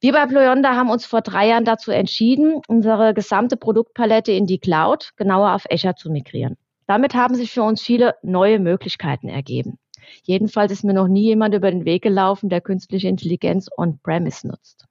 Wir 0.00 0.12
bei 0.12 0.26
Blue 0.26 0.44
Yonder 0.44 0.76
haben 0.76 0.90
uns 0.90 1.06
vor 1.06 1.22
drei 1.22 1.48
Jahren 1.48 1.64
dazu 1.64 1.92
entschieden, 1.92 2.60
unsere 2.66 3.14
gesamte 3.14 3.56
Produktpalette 3.56 4.32
in 4.32 4.46
die 4.46 4.58
Cloud, 4.58 5.10
genauer 5.16 5.54
auf 5.54 5.66
Azure 5.70 5.94
zu 5.94 6.10
migrieren. 6.10 6.56
Damit 6.86 7.14
haben 7.14 7.34
sich 7.34 7.52
für 7.52 7.62
uns 7.62 7.80
viele 7.82 8.16
neue 8.22 8.58
Möglichkeiten 8.58 9.28
ergeben. 9.28 9.78
Jedenfalls 10.22 10.72
ist 10.72 10.84
mir 10.84 10.94
noch 10.94 11.08
nie 11.08 11.24
jemand 11.24 11.54
über 11.54 11.70
den 11.70 11.84
Weg 11.84 12.02
gelaufen, 12.02 12.48
der 12.48 12.60
künstliche 12.60 13.08
Intelligenz 13.08 13.68
on-premise 13.76 14.46
nutzt. 14.46 14.86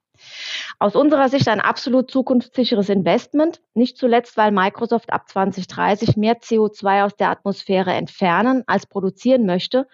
Aus 0.78 0.96
unserer 0.96 1.28
Sicht 1.28 1.48
ein 1.48 1.60
absolut 1.60 2.10
zukunftssicheres 2.10 2.88
Investment, 2.88 3.60
nicht 3.74 3.96
zuletzt, 3.96 4.36
weil 4.36 4.50
Microsoft 4.50 5.12
ab 5.12 5.28
2030 5.28 6.16
mehr 6.16 6.40
CO2 6.40 7.04
aus 7.04 7.16
der 7.16 7.30
Atmosphäre 7.30 7.92
entfernen 7.92 8.64
als 8.66 8.86
produzieren 8.86 9.46
möchte 9.46 9.86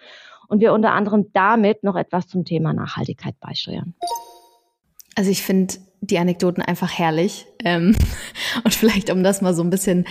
und 0.47 0.61
wir 0.61 0.73
unter 0.73 0.93
anderem 0.93 1.31
damit 1.33 1.83
noch 1.83 1.95
etwas 1.95 2.27
zum 2.27 2.45
Thema 2.45 2.73
Nachhaltigkeit 2.73 3.39
beisteuern. 3.39 3.95
Also 5.15 5.31
ich 5.31 5.43
finde 5.43 5.75
die 6.01 6.19
Anekdoten 6.19 6.61
einfach 6.61 6.91
herrlich. 6.91 7.47
Ähm, 7.63 7.95
und 8.63 8.73
vielleicht, 8.73 9.09
um 9.09 9.23
das 9.23 9.41
mal 9.41 9.53
so 9.53 9.63
ein 9.63 9.69
bisschen 9.69 10.05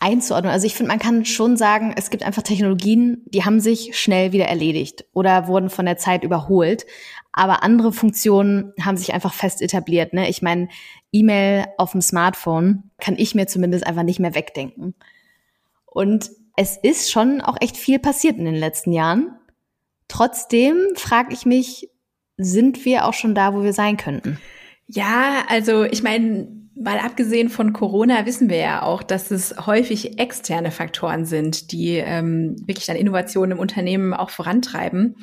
einzuordnen. 0.00 0.52
Also 0.52 0.66
ich 0.66 0.74
finde, 0.74 0.88
man 0.88 0.98
kann 0.98 1.24
schon 1.24 1.56
sagen, 1.56 1.94
es 1.96 2.10
gibt 2.10 2.22
einfach 2.22 2.42
Technologien, 2.42 3.22
die 3.26 3.44
haben 3.44 3.60
sich 3.60 3.98
schnell 3.98 4.32
wieder 4.32 4.46
erledigt 4.46 5.04
oder 5.12 5.46
wurden 5.48 5.70
von 5.70 5.86
der 5.86 5.96
Zeit 5.96 6.24
überholt. 6.24 6.86
Aber 7.32 7.62
andere 7.64 7.92
Funktionen 7.92 8.72
haben 8.80 8.96
sich 8.96 9.12
einfach 9.12 9.32
fest 9.32 9.60
etabliert. 9.60 10.12
Ne? 10.12 10.28
Ich 10.28 10.40
meine, 10.40 10.68
E-Mail 11.10 11.66
auf 11.78 11.92
dem 11.92 12.00
Smartphone 12.00 12.90
kann 13.00 13.16
ich 13.18 13.34
mir 13.34 13.46
zumindest 13.46 13.86
einfach 13.86 14.04
nicht 14.04 14.20
mehr 14.20 14.34
wegdenken. 14.34 14.94
Und 15.84 16.30
es 16.56 16.76
ist 16.76 17.10
schon 17.10 17.40
auch 17.40 17.56
echt 17.60 17.76
viel 17.76 17.98
passiert 17.98 18.36
in 18.36 18.44
den 18.44 18.54
letzten 18.54 18.92
Jahren. 18.92 19.36
Trotzdem 20.08 20.76
frage 20.94 21.32
ich 21.32 21.46
mich, 21.46 21.88
sind 22.36 22.84
wir 22.84 23.06
auch 23.06 23.14
schon 23.14 23.34
da, 23.34 23.54
wo 23.54 23.62
wir 23.62 23.72
sein 23.72 23.96
könnten? 23.96 24.38
Ja, 24.86 25.44
also 25.48 25.84
ich 25.84 26.02
meine, 26.02 26.63
mal 26.76 26.98
abgesehen 26.98 27.48
von 27.48 27.72
Corona 27.72 28.26
wissen 28.26 28.48
wir 28.48 28.56
ja 28.56 28.82
auch, 28.82 29.02
dass 29.02 29.30
es 29.30 29.54
häufig 29.66 30.18
externe 30.18 30.70
Faktoren 30.70 31.24
sind, 31.24 31.72
die 31.72 31.96
ähm, 31.96 32.56
wirklich 32.66 32.86
dann 32.86 32.96
Innovationen 32.96 33.52
im 33.52 33.58
Unternehmen 33.58 34.14
auch 34.14 34.30
vorantreiben. 34.30 35.16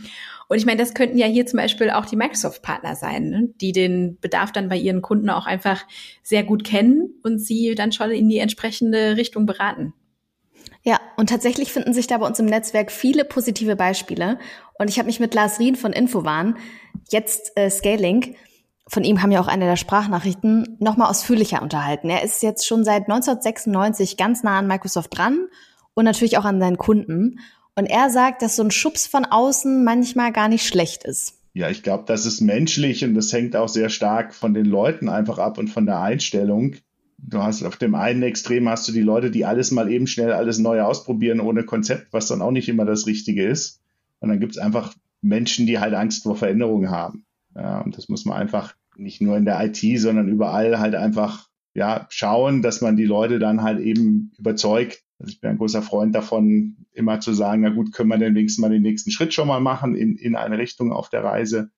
Und 0.47 0.57
ich 0.57 0.65
meine, 0.65 0.79
das 0.79 0.93
könnten 0.93 1.17
ja 1.17 1.27
hier 1.27 1.45
zum 1.45 1.57
Beispiel 1.57 1.91
auch 1.91 2.05
die 2.05 2.17
Microsoft-Partner 2.17 2.95
sein, 2.95 3.29
ne? 3.29 3.49
die 3.61 3.71
den 3.71 4.17
Bedarf 4.19 4.51
dann 4.51 4.67
bei 4.67 4.75
ihren 4.75 5.01
Kunden 5.01 5.29
auch 5.29 5.45
einfach 5.45 5.85
sehr 6.23 6.43
gut 6.43 6.65
kennen 6.65 7.15
und 7.23 7.39
sie 7.39 7.73
dann 7.75 7.91
schon 7.93 8.11
in 8.11 8.27
die 8.27 8.39
entsprechende 8.39 9.15
Richtung 9.15 9.45
beraten. 9.45 9.93
Ja, 10.83 10.99
und 11.15 11.29
tatsächlich 11.29 11.71
finden 11.71 11.93
sich 11.93 12.07
da 12.07 12.17
bei 12.17 12.25
uns 12.25 12.39
im 12.39 12.47
Netzwerk 12.47 12.91
viele 12.91 13.23
positive 13.23 13.75
Beispiele. 13.75 14.39
Und 14.79 14.89
ich 14.89 14.97
habe 14.97 15.07
mich 15.07 15.19
mit 15.19 15.33
Lars 15.33 15.59
Rien 15.59 15.75
von 15.75 15.93
Infowarn, 15.93 16.57
jetzt 17.09 17.51
äh, 17.55 17.69
Scaling, 17.69 18.35
von 18.91 19.05
ihm 19.05 19.21
haben 19.21 19.31
ja 19.31 19.39
auch 19.39 19.47
eine 19.47 19.65
der 19.65 19.77
Sprachnachrichten, 19.77 20.75
nochmal 20.79 21.09
ausführlicher 21.09 21.61
unterhalten. 21.61 22.09
Er 22.09 22.23
ist 22.23 22.43
jetzt 22.43 22.67
schon 22.67 22.83
seit 22.83 23.03
1996 23.03 24.17
ganz 24.17 24.43
nah 24.43 24.59
an 24.59 24.67
Microsoft 24.67 25.17
dran 25.17 25.47
und 25.93 26.03
natürlich 26.03 26.37
auch 26.37 26.43
an 26.43 26.59
seinen 26.59 26.77
Kunden. 26.77 27.39
Und 27.75 27.85
er 27.85 28.09
sagt, 28.09 28.41
dass 28.41 28.57
so 28.57 28.63
ein 28.63 28.71
Schubs 28.71 29.07
von 29.07 29.23
außen 29.23 29.85
manchmal 29.85 30.33
gar 30.33 30.49
nicht 30.49 30.67
schlecht 30.67 31.05
ist. 31.05 31.35
Ja, 31.53 31.69
ich 31.69 31.83
glaube, 31.83 32.03
das 32.05 32.25
ist 32.25 32.41
menschlich 32.41 33.05
und 33.05 33.13
das 33.13 33.31
hängt 33.31 33.55
auch 33.55 33.69
sehr 33.69 33.89
stark 33.89 34.33
von 34.33 34.53
den 34.53 34.65
Leuten 34.65 35.07
einfach 35.07 35.39
ab 35.39 35.57
und 35.57 35.69
von 35.69 35.85
der 35.85 36.01
Einstellung. 36.01 36.75
Du 37.17 37.41
hast 37.41 37.63
auf 37.63 37.77
dem 37.77 37.95
einen 37.95 38.23
Extrem 38.23 38.67
hast 38.67 38.89
du 38.89 38.91
die 38.91 39.01
Leute, 39.01 39.31
die 39.31 39.45
alles 39.45 39.71
mal 39.71 39.89
eben 39.89 40.07
schnell 40.07 40.33
alles 40.33 40.59
neu 40.59 40.81
ausprobieren 40.81 41.39
ohne 41.39 41.63
Konzept, 41.63 42.11
was 42.11 42.27
dann 42.27 42.41
auch 42.41 42.51
nicht 42.51 42.67
immer 42.67 42.83
das 42.83 43.07
Richtige 43.07 43.47
ist. 43.47 43.79
Und 44.19 44.29
dann 44.29 44.41
gibt 44.41 44.53
es 44.53 44.57
einfach 44.57 44.93
Menschen, 45.21 45.65
die 45.65 45.79
halt 45.79 45.93
Angst 45.93 46.23
vor 46.23 46.35
Veränderungen 46.35 46.89
haben. 46.89 47.25
Ja, 47.55 47.79
und 47.81 47.97
das 47.97 48.09
muss 48.09 48.25
man 48.25 48.37
einfach 48.37 48.75
nicht 48.95 49.21
nur 49.21 49.37
in 49.37 49.45
der 49.45 49.63
IT, 49.63 49.79
sondern 49.99 50.27
überall 50.29 50.79
halt 50.79 50.95
einfach 50.95 51.47
ja, 51.73 52.07
schauen, 52.09 52.61
dass 52.61 52.81
man 52.81 52.97
die 52.97 53.05
Leute 53.05 53.39
dann 53.39 53.61
halt 53.61 53.79
eben 53.79 54.31
überzeugt. 54.37 55.03
Also 55.19 55.31
ich 55.31 55.39
bin 55.39 55.51
ein 55.51 55.57
großer 55.57 55.81
Freund 55.81 56.13
davon, 56.13 56.85
immer 56.93 57.19
zu 57.19 57.33
sagen, 57.33 57.61
na 57.61 57.69
gut, 57.69 57.93
können 57.93 58.09
wir 58.09 58.17
denn 58.17 58.35
wenigstens 58.35 58.61
mal 58.61 58.69
den 58.69 58.81
nächsten 58.81 59.11
Schritt 59.11 59.33
schon 59.33 59.47
mal 59.47 59.61
machen 59.61 59.95
in, 59.95 60.17
in 60.17 60.35
eine 60.35 60.57
Richtung 60.57 60.91
auf 60.91 61.09
der 61.09 61.23
Reise. 61.23 61.71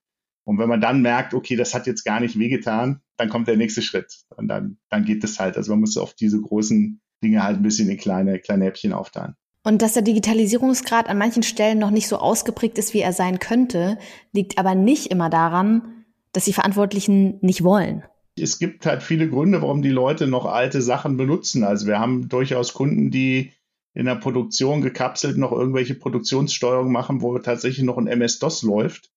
Und 0.44 0.58
wenn 0.58 0.68
man 0.68 0.80
dann 0.80 1.02
merkt, 1.02 1.32
okay, 1.32 1.56
das 1.56 1.74
hat 1.74 1.86
jetzt 1.86 2.04
gar 2.04 2.20
nicht 2.20 2.38
wehgetan, 2.38 3.00
dann 3.16 3.28
kommt 3.28 3.48
der 3.48 3.56
nächste 3.56 3.82
Schritt. 3.82 4.24
Und 4.36 4.48
dann, 4.48 4.78
dann 4.90 5.04
geht 5.04 5.24
es 5.24 5.38
halt. 5.38 5.56
Also 5.56 5.72
man 5.72 5.80
muss 5.80 5.96
auf 5.96 6.14
diese 6.14 6.40
großen 6.40 7.00
Dinge 7.22 7.42
halt 7.42 7.58
ein 7.58 7.62
bisschen 7.62 7.88
in 7.88 7.96
kleine, 7.96 8.38
kleine 8.40 8.64
Häppchen 8.66 8.92
aufteilen. 8.92 9.36
Und 9.62 9.80
dass 9.80 9.94
der 9.94 10.02
Digitalisierungsgrad 10.02 11.08
an 11.08 11.16
manchen 11.16 11.42
Stellen 11.42 11.78
noch 11.78 11.90
nicht 11.90 12.08
so 12.08 12.18
ausgeprägt 12.18 12.76
ist, 12.76 12.92
wie 12.92 13.00
er 13.00 13.14
sein 13.14 13.38
könnte, 13.38 13.96
liegt 14.32 14.58
aber 14.58 14.74
nicht 14.74 15.06
immer 15.06 15.30
daran, 15.30 15.93
dass 16.34 16.44
die 16.44 16.52
Verantwortlichen 16.52 17.38
nicht 17.40 17.64
wollen. 17.64 18.02
Es 18.36 18.58
gibt 18.58 18.84
halt 18.84 19.02
viele 19.02 19.30
Gründe, 19.30 19.62
warum 19.62 19.80
die 19.80 19.90
Leute 19.90 20.26
noch 20.26 20.44
alte 20.44 20.82
Sachen 20.82 21.16
benutzen. 21.16 21.62
Also 21.64 21.86
wir 21.86 22.00
haben 22.00 22.28
durchaus 22.28 22.74
Kunden, 22.74 23.10
die 23.10 23.52
in 23.94 24.06
der 24.06 24.16
Produktion 24.16 24.82
gekapselt 24.82 25.38
noch 25.38 25.52
irgendwelche 25.52 25.94
Produktionssteuerungen 25.94 26.92
machen, 26.92 27.22
wo 27.22 27.38
tatsächlich 27.38 27.84
noch 27.84 27.96
ein 27.96 28.08
MS-DOS 28.08 28.62
läuft. 28.64 29.12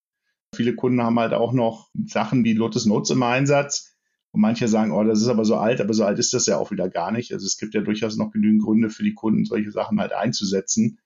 Viele 0.54 0.74
Kunden 0.76 1.02
haben 1.02 1.18
halt 1.18 1.34
auch 1.34 1.52
noch 1.52 1.90
Sachen 2.06 2.44
wie 2.44 2.52
Lotus 2.52 2.86
Notes 2.86 3.10
im 3.10 3.22
Einsatz. 3.22 3.96
Und 4.30 4.40
manche 4.42 4.68
sagen, 4.68 4.92
oh, 4.92 5.02
das 5.02 5.20
ist 5.20 5.28
aber 5.28 5.44
so 5.44 5.56
alt, 5.56 5.80
aber 5.80 5.94
so 5.94 6.04
alt 6.04 6.18
ist 6.18 6.32
das 6.32 6.46
ja 6.46 6.58
auch 6.58 6.70
wieder 6.70 6.88
gar 6.88 7.10
nicht. 7.10 7.32
Also 7.32 7.44
es 7.44 7.58
gibt 7.58 7.74
ja 7.74 7.80
durchaus 7.80 8.16
noch 8.16 8.30
genügend 8.30 8.62
Gründe 8.62 8.90
für 8.90 9.02
die 9.02 9.14
Kunden, 9.14 9.44
solche 9.44 9.72
Sachen 9.72 9.98
halt 9.98 10.12
einzusetzen 10.12 10.98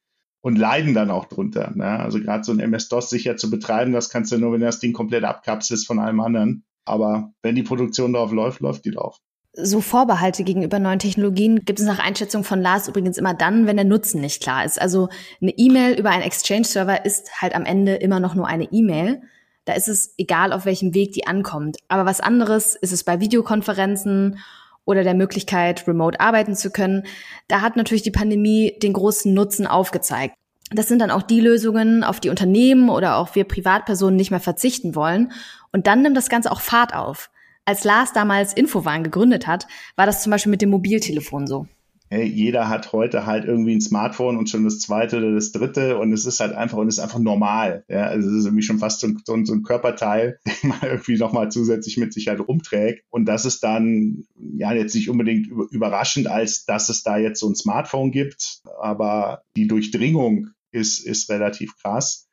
und 0.42 0.58
leiden 0.58 0.92
dann 0.92 1.10
auch 1.10 1.26
drunter. 1.26 1.72
Ne? 1.74 1.86
Also 1.86 2.20
gerade 2.20 2.44
so 2.44 2.52
ein 2.52 2.60
MS-DOS 2.60 3.08
sicher 3.08 3.36
zu 3.36 3.48
betreiben, 3.48 3.92
das 3.92 4.10
kannst 4.10 4.32
du 4.32 4.38
nur, 4.38 4.52
wenn 4.52 4.60
du 4.60 4.66
das 4.66 4.80
Ding 4.80 4.92
komplett 4.92 5.24
abkapselst 5.24 5.86
von 5.86 5.98
allem 5.98 6.20
anderen. 6.20 6.64
Aber 6.84 7.32
wenn 7.42 7.54
die 7.54 7.62
Produktion 7.62 8.12
darauf 8.12 8.32
läuft, 8.32 8.60
läuft 8.60 8.84
die 8.84 8.90
drauf. 8.90 9.18
So 9.54 9.80
Vorbehalte 9.80 10.44
gegenüber 10.44 10.78
neuen 10.78 10.98
Technologien 10.98 11.64
gibt 11.64 11.78
es 11.78 11.86
nach 11.86 11.98
Einschätzung 11.98 12.42
von 12.42 12.60
Lars 12.60 12.88
übrigens 12.88 13.18
immer 13.18 13.34
dann, 13.34 13.66
wenn 13.66 13.76
der 13.76 13.84
Nutzen 13.84 14.20
nicht 14.20 14.42
klar 14.42 14.64
ist. 14.64 14.80
Also 14.80 15.10
eine 15.40 15.52
E-Mail 15.56 15.98
über 15.98 16.10
einen 16.10 16.22
Exchange-Server 16.22 17.04
ist 17.04 17.40
halt 17.40 17.54
am 17.54 17.64
Ende 17.64 17.94
immer 17.94 18.18
noch 18.18 18.34
nur 18.34 18.46
eine 18.46 18.64
E-Mail. 18.72 19.22
Da 19.64 19.74
ist 19.74 19.88
es 19.88 20.14
egal, 20.16 20.52
auf 20.52 20.64
welchem 20.64 20.94
Weg 20.94 21.12
die 21.12 21.26
ankommt. 21.26 21.76
Aber 21.88 22.06
was 22.06 22.20
anderes 22.20 22.74
ist 22.74 22.92
es 22.92 23.04
bei 23.04 23.20
Videokonferenzen 23.20 24.38
oder 24.84 25.04
der 25.04 25.14
Möglichkeit, 25.14 25.86
remote 25.86 26.20
arbeiten 26.20 26.56
zu 26.56 26.70
können. 26.70 27.04
Da 27.48 27.60
hat 27.60 27.76
natürlich 27.76 28.02
die 28.02 28.10
Pandemie 28.10 28.78
den 28.82 28.92
großen 28.92 29.32
Nutzen 29.32 29.66
aufgezeigt. 29.66 30.36
Das 30.70 30.88
sind 30.88 31.00
dann 31.00 31.10
auch 31.10 31.22
die 31.22 31.40
Lösungen, 31.40 32.02
auf 32.02 32.20
die 32.20 32.30
Unternehmen 32.30 32.88
oder 32.88 33.16
auch 33.16 33.34
wir 33.34 33.44
Privatpersonen 33.44 34.16
nicht 34.16 34.30
mehr 34.30 34.40
verzichten 34.40 34.94
wollen. 34.94 35.32
Und 35.70 35.86
dann 35.86 36.02
nimmt 36.02 36.16
das 36.16 36.30
Ganze 36.30 36.50
auch 36.50 36.60
Fahrt 36.60 36.94
auf. 36.94 37.30
Als 37.64 37.84
Lars 37.84 38.12
damals 38.12 38.52
Infowaren 38.52 39.04
gegründet 39.04 39.46
hat, 39.46 39.66
war 39.96 40.06
das 40.06 40.22
zum 40.22 40.30
Beispiel 40.30 40.50
mit 40.50 40.62
dem 40.62 40.70
Mobiltelefon 40.70 41.46
so 41.46 41.66
hey, 42.12 42.26
jeder 42.26 42.68
hat 42.68 42.92
heute 42.92 43.24
halt 43.24 43.46
irgendwie 43.46 43.74
ein 43.74 43.80
Smartphone 43.80 44.36
und 44.36 44.50
schon 44.50 44.64
das 44.64 44.80
zweite 44.80 45.16
oder 45.16 45.32
das 45.32 45.50
dritte 45.50 45.96
und 45.96 46.12
es 46.12 46.26
ist 46.26 46.40
halt 46.40 46.52
einfach 46.52 46.76
und 46.76 46.86
es 46.88 46.98
ist 46.98 47.02
einfach 47.02 47.18
normal. 47.18 47.86
Ja, 47.88 48.04
also 48.04 48.28
es 48.28 48.40
ist 48.40 48.44
irgendwie 48.44 48.62
schon 48.62 48.78
fast 48.78 49.00
so 49.00 49.06
ein, 49.06 49.46
so 49.46 49.54
ein, 49.54 49.62
Körperteil, 49.62 50.38
den 50.62 50.68
man 50.68 50.78
irgendwie 50.82 51.16
nochmal 51.16 51.50
zusätzlich 51.50 51.96
mit 51.96 52.12
sich 52.12 52.28
halt 52.28 52.46
rumträgt. 52.46 53.06
Und 53.08 53.24
das 53.24 53.46
ist 53.46 53.64
dann 53.64 54.24
ja 54.36 54.74
jetzt 54.74 54.94
nicht 54.94 55.08
unbedingt 55.08 55.46
überraschend, 55.70 56.26
als 56.26 56.66
dass 56.66 56.90
es 56.90 57.02
da 57.02 57.16
jetzt 57.16 57.40
so 57.40 57.48
ein 57.48 57.54
Smartphone 57.54 58.10
gibt, 58.10 58.60
aber 58.78 59.44
die 59.56 59.66
Durchdringung 59.66 60.48
ist, 60.70 61.00
ist 61.00 61.30
relativ 61.30 61.78
krass. 61.80 62.28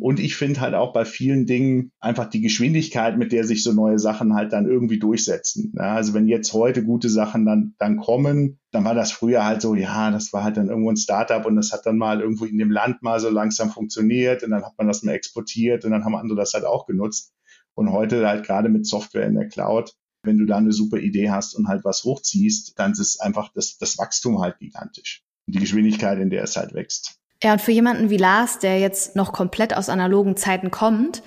Und 0.00 0.20
ich 0.20 0.36
finde 0.36 0.60
halt 0.60 0.74
auch 0.74 0.92
bei 0.92 1.04
vielen 1.04 1.46
Dingen 1.46 1.92
einfach 2.00 2.26
die 2.26 2.40
Geschwindigkeit, 2.40 3.18
mit 3.18 3.32
der 3.32 3.44
sich 3.44 3.62
so 3.62 3.72
neue 3.72 3.98
Sachen 3.98 4.34
halt 4.34 4.52
dann 4.52 4.66
irgendwie 4.66 4.98
durchsetzen. 4.98 5.72
Ja, 5.76 5.94
also 5.94 6.14
wenn 6.14 6.28
jetzt 6.28 6.52
heute 6.52 6.84
gute 6.84 7.08
Sachen 7.08 7.44
dann, 7.46 7.74
dann 7.78 7.96
kommen, 7.96 8.58
dann 8.72 8.84
war 8.84 8.94
das 8.94 9.12
früher 9.12 9.44
halt 9.44 9.62
so, 9.62 9.74
ja, 9.74 10.10
das 10.10 10.32
war 10.32 10.44
halt 10.44 10.56
dann 10.56 10.68
irgendwo 10.68 10.90
ein 10.90 10.96
Startup 10.96 11.44
und 11.44 11.56
das 11.56 11.72
hat 11.72 11.86
dann 11.86 11.98
mal 11.98 12.20
irgendwo 12.20 12.44
in 12.44 12.58
dem 12.58 12.70
Land 12.70 13.02
mal 13.02 13.20
so 13.20 13.30
langsam 13.30 13.70
funktioniert 13.70 14.42
und 14.42 14.50
dann 14.50 14.64
hat 14.64 14.74
man 14.78 14.86
das 14.86 15.02
mal 15.02 15.12
exportiert 15.12 15.84
und 15.84 15.90
dann 15.90 16.04
haben 16.04 16.14
andere 16.14 16.36
das 16.36 16.54
halt 16.54 16.64
auch 16.64 16.86
genutzt. 16.86 17.32
Und 17.74 17.92
heute 17.92 18.26
halt 18.26 18.44
gerade 18.44 18.68
mit 18.68 18.86
Software 18.86 19.26
in 19.26 19.34
der 19.34 19.48
Cloud, 19.48 19.94
wenn 20.22 20.38
du 20.38 20.44
da 20.44 20.58
eine 20.58 20.72
super 20.72 20.98
Idee 20.98 21.30
hast 21.30 21.54
und 21.54 21.68
halt 21.68 21.84
was 21.84 22.04
hochziehst, 22.04 22.78
dann 22.78 22.92
ist 22.92 23.20
einfach 23.20 23.52
das, 23.54 23.78
das 23.78 23.98
Wachstum 23.98 24.40
halt 24.40 24.58
gigantisch. 24.58 25.22
Und 25.46 25.54
die 25.54 25.60
Geschwindigkeit, 25.60 26.18
in 26.18 26.30
der 26.30 26.44
es 26.44 26.56
halt 26.56 26.74
wächst. 26.74 27.19
Ja, 27.42 27.52
und 27.52 27.60
für 27.60 27.72
jemanden 27.72 28.10
wie 28.10 28.18
Lars, 28.18 28.58
der 28.58 28.78
jetzt 28.78 29.16
noch 29.16 29.32
komplett 29.32 29.74
aus 29.74 29.88
analogen 29.88 30.36
Zeiten 30.36 30.70
kommt, 30.70 31.22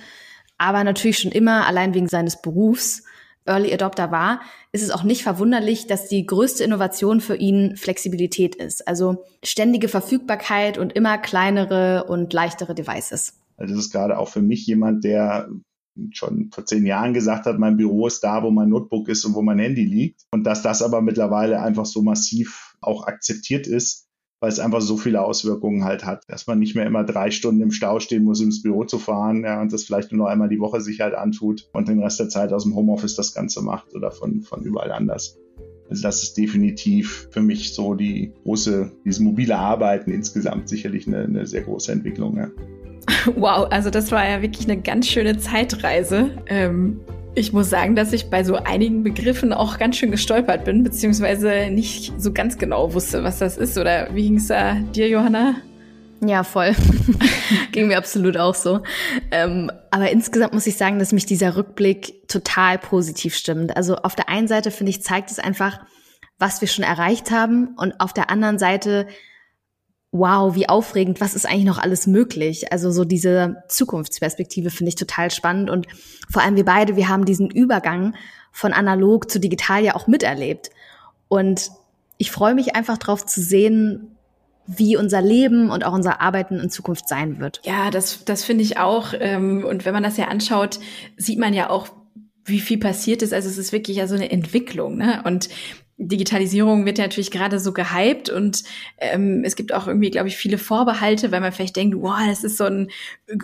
aber 0.58 0.84
natürlich 0.84 1.18
schon 1.18 1.32
immer 1.32 1.66
allein 1.66 1.94
wegen 1.94 2.08
seines 2.08 2.40
Berufs 2.40 3.02
Early 3.46 3.72
Adopter 3.74 4.10
war, 4.10 4.40
ist 4.72 4.82
es 4.82 4.90
auch 4.90 5.02
nicht 5.02 5.22
verwunderlich, 5.22 5.86
dass 5.86 6.08
die 6.08 6.24
größte 6.24 6.64
Innovation 6.64 7.20
für 7.20 7.36
ihn 7.36 7.76
Flexibilität 7.76 8.54
ist. 8.54 8.86
Also 8.88 9.24
ständige 9.42 9.88
Verfügbarkeit 9.88 10.78
und 10.78 10.92
immer 10.94 11.18
kleinere 11.18 12.04
und 12.04 12.32
leichtere 12.32 12.74
Devices. 12.74 13.34
Also 13.56 13.74
das 13.74 13.84
ist 13.84 13.92
gerade 13.92 14.18
auch 14.18 14.28
für 14.28 14.40
mich 14.40 14.66
jemand, 14.66 15.04
der 15.04 15.48
schon 16.10 16.50
vor 16.52 16.64
zehn 16.64 16.86
Jahren 16.86 17.14
gesagt 17.14 17.46
hat, 17.46 17.58
mein 17.58 17.76
Büro 17.76 18.06
ist 18.06 18.24
da, 18.24 18.42
wo 18.42 18.50
mein 18.50 18.68
Notebook 18.68 19.08
ist 19.08 19.24
und 19.24 19.34
wo 19.34 19.42
mein 19.42 19.58
Handy 19.58 19.84
liegt. 19.84 20.22
Und 20.32 20.44
dass 20.44 20.62
das 20.62 20.82
aber 20.82 21.02
mittlerweile 21.02 21.62
einfach 21.62 21.86
so 21.86 22.02
massiv 22.02 22.76
auch 22.80 23.06
akzeptiert 23.06 23.66
ist, 23.66 24.06
weil 24.44 24.50
es 24.50 24.60
einfach 24.60 24.82
so 24.82 24.98
viele 24.98 25.22
Auswirkungen 25.22 25.84
halt 25.84 26.04
hat, 26.04 26.24
dass 26.28 26.46
man 26.46 26.58
nicht 26.58 26.74
mehr 26.74 26.84
immer 26.84 27.02
drei 27.02 27.30
Stunden 27.30 27.62
im 27.62 27.70
Stau 27.70 27.98
stehen 27.98 28.24
muss, 28.24 28.42
ins 28.42 28.60
Büro 28.60 28.84
zu 28.84 28.98
fahren 28.98 29.42
ja, 29.42 29.58
und 29.62 29.72
das 29.72 29.84
vielleicht 29.84 30.12
nur 30.12 30.26
noch 30.26 30.30
einmal 30.30 30.50
die 30.50 30.60
Woche 30.60 30.82
sich 30.82 31.00
halt 31.00 31.14
antut 31.14 31.66
und 31.72 31.88
den 31.88 31.98
Rest 32.02 32.20
der 32.20 32.28
Zeit 32.28 32.52
aus 32.52 32.64
dem 32.64 32.74
Homeoffice 32.74 33.16
das 33.16 33.32
Ganze 33.32 33.62
macht 33.62 33.94
oder 33.94 34.10
von, 34.10 34.42
von 34.42 34.62
überall 34.62 34.92
anders. 34.92 35.38
Also 35.88 36.02
das 36.02 36.22
ist 36.22 36.36
definitiv 36.36 37.26
für 37.30 37.40
mich 37.40 37.72
so 37.72 37.94
die 37.94 38.34
große, 38.42 38.92
dieses 39.06 39.20
mobile 39.20 39.56
Arbeiten 39.56 40.10
insgesamt 40.10 40.68
sicherlich 40.68 41.06
eine, 41.06 41.24
eine 41.24 41.46
sehr 41.46 41.62
große 41.62 41.90
Entwicklung. 41.90 42.36
Ja. 42.36 42.50
Wow, 43.36 43.66
also 43.70 43.88
das 43.88 44.12
war 44.12 44.28
ja 44.28 44.42
wirklich 44.42 44.68
eine 44.68 44.78
ganz 44.78 45.08
schöne 45.08 45.38
Zeitreise. 45.38 46.32
Ähm, 46.48 47.00
ich 47.34 47.52
muss 47.52 47.70
sagen, 47.70 47.96
dass 47.96 48.12
ich 48.12 48.30
bei 48.30 48.44
so 48.44 48.56
einigen 48.56 49.02
Begriffen 49.02 49.52
auch 49.52 49.78
ganz 49.78 49.96
schön 49.96 50.10
gestolpert 50.10 50.64
bin, 50.64 50.84
beziehungsweise 50.84 51.70
nicht 51.70 52.12
so 52.18 52.32
ganz 52.32 52.58
genau 52.58 52.94
wusste, 52.94 53.24
was 53.24 53.38
das 53.38 53.56
ist. 53.56 53.76
Oder 53.76 54.08
wie 54.14 54.22
ging 54.22 54.36
es 54.36 54.46
da 54.48 54.74
dir, 54.74 55.08
Johanna? 55.08 55.56
Ja, 56.24 56.44
voll. 56.44 56.74
Ging 57.72 57.88
mir 57.88 57.98
absolut 57.98 58.36
auch 58.36 58.54
so. 58.54 58.80
Ähm, 59.30 59.70
aber 59.90 60.10
insgesamt 60.10 60.54
muss 60.54 60.66
ich 60.66 60.76
sagen, 60.76 60.98
dass 60.98 61.12
mich 61.12 61.26
dieser 61.26 61.56
Rückblick 61.56 62.28
total 62.28 62.78
positiv 62.78 63.34
stimmt. 63.34 63.76
Also 63.76 63.96
auf 63.96 64.14
der 64.14 64.28
einen 64.28 64.48
Seite 64.48 64.70
finde 64.70 64.90
ich, 64.90 65.02
zeigt 65.02 65.30
es 65.30 65.38
einfach, 65.38 65.80
was 66.38 66.60
wir 66.60 66.68
schon 66.68 66.84
erreicht 66.84 67.30
haben. 67.30 67.74
Und 67.76 68.00
auf 68.00 68.12
der 68.12 68.30
anderen 68.30 68.58
Seite 68.58 69.06
wow, 70.14 70.54
wie 70.54 70.68
aufregend, 70.68 71.20
was 71.20 71.34
ist 71.34 71.44
eigentlich 71.44 71.64
noch 71.64 71.78
alles 71.78 72.06
möglich? 72.06 72.72
Also 72.72 72.92
so 72.92 73.04
diese 73.04 73.64
Zukunftsperspektive 73.68 74.70
finde 74.70 74.90
ich 74.90 74.94
total 74.94 75.32
spannend 75.32 75.70
und 75.70 75.88
vor 76.30 76.40
allem 76.40 76.54
wir 76.54 76.64
beide, 76.64 76.94
wir 76.94 77.08
haben 77.08 77.24
diesen 77.24 77.50
Übergang 77.50 78.14
von 78.52 78.72
analog 78.72 79.28
zu 79.28 79.40
digital 79.40 79.82
ja 79.82 79.96
auch 79.96 80.06
miterlebt. 80.06 80.70
Und 81.26 81.72
ich 82.16 82.30
freue 82.30 82.54
mich 82.54 82.76
einfach 82.76 82.96
drauf 82.96 83.26
zu 83.26 83.40
sehen, 83.40 84.16
wie 84.68 84.96
unser 84.96 85.20
Leben 85.20 85.70
und 85.70 85.84
auch 85.84 85.92
unser 85.92 86.20
Arbeiten 86.20 86.60
in 86.60 86.70
Zukunft 86.70 87.08
sein 87.08 87.40
wird. 87.40 87.60
Ja, 87.64 87.90
das, 87.90 88.24
das 88.24 88.44
finde 88.44 88.62
ich 88.62 88.78
auch. 88.78 89.14
Ähm, 89.18 89.64
und 89.64 89.84
wenn 89.84 89.94
man 89.94 90.04
das 90.04 90.16
ja 90.16 90.28
anschaut, 90.28 90.78
sieht 91.16 91.40
man 91.40 91.54
ja 91.54 91.70
auch, 91.70 91.88
wie 92.44 92.60
viel 92.60 92.78
passiert 92.78 93.22
ist. 93.22 93.32
Also 93.34 93.48
es 93.48 93.58
ist 93.58 93.72
wirklich 93.72 93.96
ja 93.96 94.06
so 94.06 94.14
eine 94.14 94.30
Entwicklung. 94.30 94.96
Ne? 94.96 95.22
Und 95.24 95.48
Digitalisierung 95.96 96.86
wird 96.86 96.98
ja 96.98 97.04
natürlich 97.04 97.30
gerade 97.30 97.60
so 97.60 97.72
gehypt 97.72 98.28
und 98.28 98.64
ähm, 98.98 99.42
es 99.44 99.54
gibt 99.54 99.72
auch 99.72 99.86
irgendwie, 99.86 100.10
glaube 100.10 100.28
ich, 100.28 100.36
viele 100.36 100.58
Vorbehalte, 100.58 101.30
weil 101.30 101.40
man 101.40 101.52
vielleicht 101.52 101.76
denkt, 101.76 101.96
wow, 101.96 102.18
das 102.26 102.42
ist 102.42 102.56
so 102.56 102.64
ein 102.64 102.90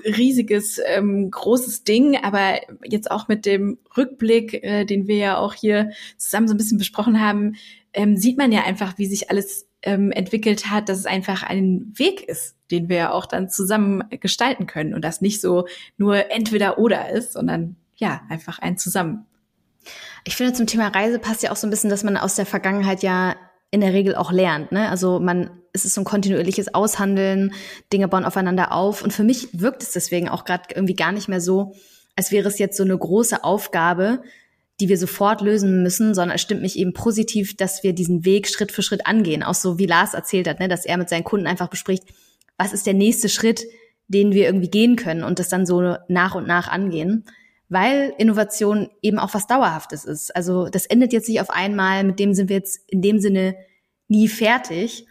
riesiges, 0.05 0.81
ähm, 0.85 1.31
großes 1.31 1.85
Ding, 1.85 2.17
aber 2.17 2.61
jetzt 2.85 3.11
auch 3.11 3.29
mit 3.29 3.47
dem 3.47 3.79
Rückblick, 3.97 4.65
äh, 4.65 4.85
den 4.85 5.07
wir 5.07 5.17
ja 5.17 5.39
auch 5.39 5.55
hier 5.55 5.91
zusammen 6.17 6.49
so 6.49 6.55
ein 6.55 6.57
bisschen 6.57 6.79
besprochen 6.79 7.21
haben, 7.21 7.55
ähm, 7.93 8.17
sieht 8.17 8.37
man 8.37 8.51
ja 8.51 8.65
einfach, 8.65 8.99
wie 8.99 9.07
sich 9.07 9.31
alles 9.31 9.69
ähm, 9.83 10.11
entwickelt 10.11 10.71
hat, 10.71 10.89
dass 10.89 10.99
es 10.99 11.07
einfach 11.07 11.43
ein 11.43 11.93
Weg 11.95 12.23
ist, 12.23 12.57
den 12.71 12.89
wir 12.89 12.97
ja 12.97 13.13
auch 13.13 13.27
dann 13.27 13.49
zusammen 13.49 14.03
gestalten 14.21 14.67
können 14.67 14.95
und 14.95 15.03
das 15.05 15.21
nicht 15.21 15.41
so 15.41 15.67
nur 15.97 16.31
entweder 16.31 16.79
oder 16.79 17.11
ist, 17.11 17.33
sondern 17.33 17.77
ja, 17.97 18.23
einfach 18.29 18.59
ein 18.59 18.77
Zusammen. 18.79 19.27
Ich 20.25 20.37
finde, 20.37 20.53
zum 20.53 20.67
Thema 20.67 20.89
Reise 20.89 21.19
passt 21.19 21.43
ja 21.43 21.51
auch 21.51 21.57
so 21.57 21.67
ein 21.67 21.71
bisschen, 21.71 21.91
dass 21.91 22.05
man 22.05 22.17
aus 22.17 22.35
der 22.35 22.47
Vergangenheit 22.47 23.03
ja 23.03 23.37
in 23.71 23.81
der 23.81 23.93
Regel 23.93 24.15
auch 24.15 24.33
lernt. 24.33 24.73
Ne? 24.73 24.89
Also 24.89 25.21
man, 25.21 25.51
es 25.73 25.85
ist 25.85 25.95
so 25.95 26.01
ein 26.01 26.05
kontinuierliches 26.05 26.75
Aushandeln, 26.75 27.53
Dinge 27.93 28.09
bauen 28.09 28.25
aufeinander 28.25 28.73
auf. 28.73 29.03
Und 29.03 29.13
für 29.13 29.23
mich 29.23 29.49
wirkt 29.53 29.83
es 29.83 29.93
deswegen 29.93 30.29
auch 30.29 30.45
gerade 30.45 30.65
irgendwie 30.75 30.97
gar 30.97 31.13
nicht 31.13 31.29
mehr 31.29 31.41
so, 31.41 31.75
als 32.17 32.33
wäre 32.33 32.49
es 32.49 32.59
jetzt 32.59 32.77
so 32.77 32.83
eine 32.83 32.99
große 32.99 33.45
Aufgabe, 33.45 34.23
die 34.81 34.89
wir 34.89 34.99
sofort 34.99 35.41
lösen 35.41 35.83
müssen, 35.83 36.15
sondern 36.15 36.35
es 36.37 36.43
stimmt 36.43 36.63
mich 36.63 36.79
eben 36.79 36.93
positiv, 36.93 37.57
dass 37.57 37.83
wir 37.83 37.93
diesen 37.93 38.25
Weg 38.25 38.49
Schritt 38.49 38.73
für 38.73 38.83
Schritt 38.83 39.07
angehen. 39.07 39.43
Auch 39.43 39.55
so 39.55 39.79
wie 39.79 39.87
Lars 39.87 40.15
erzählt 40.15 40.49
hat, 40.49 40.59
ne, 40.59 40.69
dass 40.69 40.87
er 40.87 40.97
mit 40.97 41.09
seinen 41.09 41.25
Kunden 41.25 41.47
einfach 41.47 41.69
bespricht, 41.69 42.05
was 42.57 42.73
ist 42.73 42.87
der 42.87 42.95
nächste 42.95 43.29
Schritt, 43.29 43.65
den 44.09 44.33
wir 44.33 44.47
irgendwie 44.47 44.71
gehen 44.71 44.97
können 44.97 45.23
und 45.23 45.39
das 45.39 45.49
dann 45.49 45.67
so 45.67 45.97
nach 46.09 46.35
und 46.35 46.47
nach 46.47 46.67
angehen 46.69 47.25
weil 47.71 48.13
Innovation 48.19 48.91
eben 49.01 49.19
auch 49.19 49.33
was 49.33 49.47
Dauerhaftes 49.47 50.05
ist. 50.05 50.35
Also 50.37 50.69
das 50.69 50.87
endet 50.87 51.13
jetzt 51.13 51.29
nicht 51.29 51.41
auf 51.41 51.51
einmal, 51.51 52.05
mit 52.05 52.19
dem 52.19 52.35
sind 52.35 52.49
wir 52.51 52.57
jetzt 52.57 52.81
in 52.89 53.01
dem 53.01 53.21
Sinne 53.21 53.57
nie 54.09 54.29
fertig. 54.29 55.07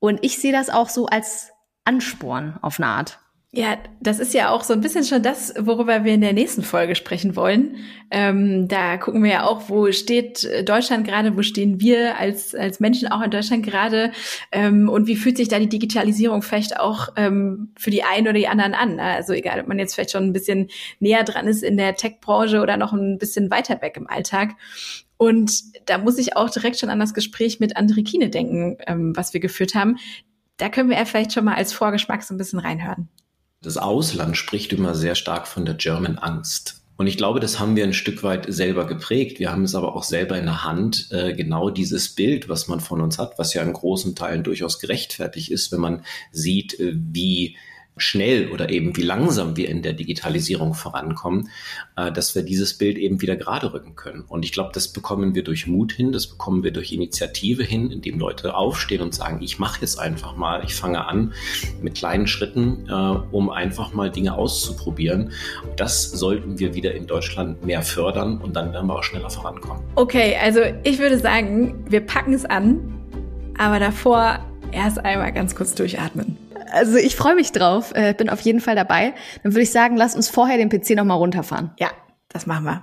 Und 0.00 0.18
ich 0.22 0.38
sehe 0.38 0.52
das 0.52 0.70
auch 0.70 0.88
so 0.88 1.06
als 1.06 1.52
Ansporn 1.84 2.58
auf 2.62 2.78
eine 2.78 2.88
Art. 2.88 3.19
Ja, 3.52 3.78
das 4.00 4.20
ist 4.20 4.32
ja 4.32 4.50
auch 4.50 4.62
so 4.62 4.72
ein 4.72 4.80
bisschen 4.80 5.02
schon 5.02 5.24
das, 5.24 5.52
worüber 5.58 6.04
wir 6.04 6.14
in 6.14 6.20
der 6.20 6.32
nächsten 6.32 6.62
Folge 6.62 6.94
sprechen 6.94 7.34
wollen. 7.34 7.78
Ähm, 8.12 8.68
da 8.68 8.96
gucken 8.96 9.24
wir 9.24 9.30
ja 9.30 9.44
auch, 9.44 9.68
wo 9.68 9.90
steht 9.90 10.48
Deutschland 10.68 11.04
gerade, 11.04 11.36
wo 11.36 11.42
stehen 11.42 11.80
wir 11.80 12.16
als, 12.16 12.54
als 12.54 12.78
Menschen 12.78 13.08
auch 13.08 13.20
in 13.22 13.32
Deutschland 13.32 13.66
gerade 13.66 14.12
ähm, 14.52 14.88
und 14.88 15.08
wie 15.08 15.16
fühlt 15.16 15.36
sich 15.36 15.48
da 15.48 15.58
die 15.58 15.68
Digitalisierung 15.68 16.42
vielleicht 16.42 16.78
auch 16.78 17.08
ähm, 17.16 17.72
für 17.76 17.90
die 17.90 18.04
einen 18.04 18.28
oder 18.28 18.38
die 18.38 18.46
anderen 18.46 18.74
an. 18.74 18.94
Ne? 18.94 19.02
Also 19.02 19.32
egal, 19.32 19.60
ob 19.60 19.66
man 19.66 19.80
jetzt 19.80 19.94
vielleicht 19.94 20.12
schon 20.12 20.26
ein 20.26 20.32
bisschen 20.32 20.68
näher 21.00 21.24
dran 21.24 21.48
ist 21.48 21.64
in 21.64 21.76
der 21.76 21.96
Tech-Branche 21.96 22.60
oder 22.60 22.76
noch 22.76 22.92
ein 22.92 23.18
bisschen 23.18 23.50
weiter 23.50 23.82
weg 23.82 23.96
im 23.96 24.06
Alltag. 24.06 24.50
Und 25.16 25.60
da 25.86 25.98
muss 25.98 26.18
ich 26.18 26.36
auch 26.36 26.50
direkt 26.50 26.78
schon 26.78 26.88
an 26.88 27.00
das 27.00 27.14
Gespräch 27.14 27.58
mit 27.58 27.76
André 27.76 28.04
Kiene 28.04 28.30
denken, 28.30 28.76
ähm, 28.86 29.16
was 29.16 29.34
wir 29.34 29.40
geführt 29.40 29.74
haben. 29.74 29.96
Da 30.56 30.68
können 30.68 30.88
wir 30.88 30.98
ja 30.98 31.04
vielleicht 31.04 31.32
schon 31.32 31.44
mal 31.44 31.56
als 31.56 31.72
Vorgeschmack 31.72 32.22
so 32.22 32.32
ein 32.32 32.38
bisschen 32.38 32.60
reinhören. 32.60 33.08
Das 33.62 33.76
Ausland 33.76 34.38
spricht 34.38 34.72
immer 34.72 34.94
sehr 34.94 35.14
stark 35.14 35.46
von 35.46 35.66
der 35.66 35.74
German 35.74 36.16
Angst. 36.16 36.82
Und 36.96 37.06
ich 37.06 37.18
glaube, 37.18 37.40
das 37.40 37.58
haben 37.58 37.76
wir 37.76 37.84
ein 37.84 37.92
Stück 37.92 38.22
weit 38.22 38.46
selber 38.48 38.86
geprägt. 38.86 39.38
Wir 39.38 39.52
haben 39.52 39.64
es 39.64 39.74
aber 39.74 39.94
auch 39.94 40.02
selber 40.02 40.38
in 40.38 40.46
der 40.46 40.64
Hand, 40.64 41.08
äh, 41.10 41.34
genau 41.34 41.68
dieses 41.68 42.14
Bild, 42.14 42.48
was 42.48 42.68
man 42.68 42.80
von 42.80 43.02
uns 43.02 43.18
hat, 43.18 43.38
was 43.38 43.52
ja 43.52 43.62
in 43.62 43.74
großen 43.74 44.14
Teilen 44.14 44.44
durchaus 44.44 44.78
gerechtfertigt 44.78 45.50
ist, 45.50 45.72
wenn 45.72 45.80
man 45.80 46.04
sieht, 46.32 46.80
äh, 46.80 46.94
wie 46.94 47.56
schnell 47.96 48.48
oder 48.50 48.70
eben 48.70 48.96
wie 48.96 49.02
langsam 49.02 49.56
wir 49.56 49.68
in 49.68 49.82
der 49.82 49.92
Digitalisierung 49.92 50.74
vorankommen, 50.74 51.50
äh, 51.96 52.10
dass 52.10 52.34
wir 52.34 52.42
dieses 52.42 52.78
Bild 52.78 52.98
eben 52.98 53.20
wieder 53.20 53.36
gerade 53.36 53.72
rücken 53.72 53.94
können. 53.94 54.22
Und 54.26 54.44
ich 54.44 54.52
glaube, 54.52 54.70
das 54.72 54.88
bekommen 54.88 55.34
wir 55.34 55.44
durch 55.44 55.66
Mut 55.66 55.92
hin, 55.92 56.12
das 56.12 56.26
bekommen 56.26 56.64
wir 56.64 56.72
durch 56.72 56.92
Initiative 56.92 57.62
hin, 57.62 57.90
indem 57.90 58.18
Leute 58.18 58.54
aufstehen 58.54 59.02
und 59.02 59.14
sagen, 59.14 59.40
ich 59.42 59.58
mache 59.58 59.80
jetzt 59.82 59.98
einfach 59.98 60.36
mal, 60.36 60.64
ich 60.64 60.74
fange 60.74 61.06
an 61.06 61.32
mit 61.82 61.94
kleinen 61.96 62.26
Schritten, 62.26 62.86
äh, 62.88 62.92
um 62.92 63.50
einfach 63.50 63.92
mal 63.92 64.10
Dinge 64.10 64.34
auszuprobieren. 64.34 65.32
Das 65.76 66.10
sollten 66.10 66.58
wir 66.58 66.74
wieder 66.74 66.94
in 66.94 67.06
Deutschland 67.06 67.64
mehr 67.64 67.82
fördern 67.82 68.38
und 68.38 68.56
dann 68.56 68.72
werden 68.72 68.86
wir 68.86 68.96
auch 68.96 69.04
schneller 69.04 69.30
vorankommen. 69.30 69.82
Okay, 69.96 70.36
also 70.42 70.60
ich 70.84 70.98
würde 70.98 71.18
sagen, 71.18 71.84
wir 71.88 72.00
packen 72.00 72.32
es 72.32 72.44
an, 72.44 72.80
aber 73.58 73.78
davor 73.78 74.38
erst 74.72 74.98
einmal 75.04 75.32
ganz 75.32 75.54
kurz 75.54 75.74
durchatmen. 75.74 76.36
Also 76.72 76.96
ich 76.96 77.16
freue 77.16 77.34
mich 77.34 77.52
drauf, 77.52 77.92
äh, 77.94 78.14
bin 78.14 78.28
auf 78.28 78.40
jeden 78.40 78.60
Fall 78.60 78.76
dabei. 78.76 79.14
Dann 79.42 79.52
würde 79.52 79.62
ich 79.62 79.72
sagen, 79.72 79.96
lass 79.96 80.14
uns 80.14 80.28
vorher 80.28 80.56
den 80.56 80.68
PC 80.68 80.90
nochmal 80.90 81.18
runterfahren. 81.18 81.72
Ja, 81.78 81.90
das 82.28 82.46
machen 82.46 82.64
wir. 82.64 82.82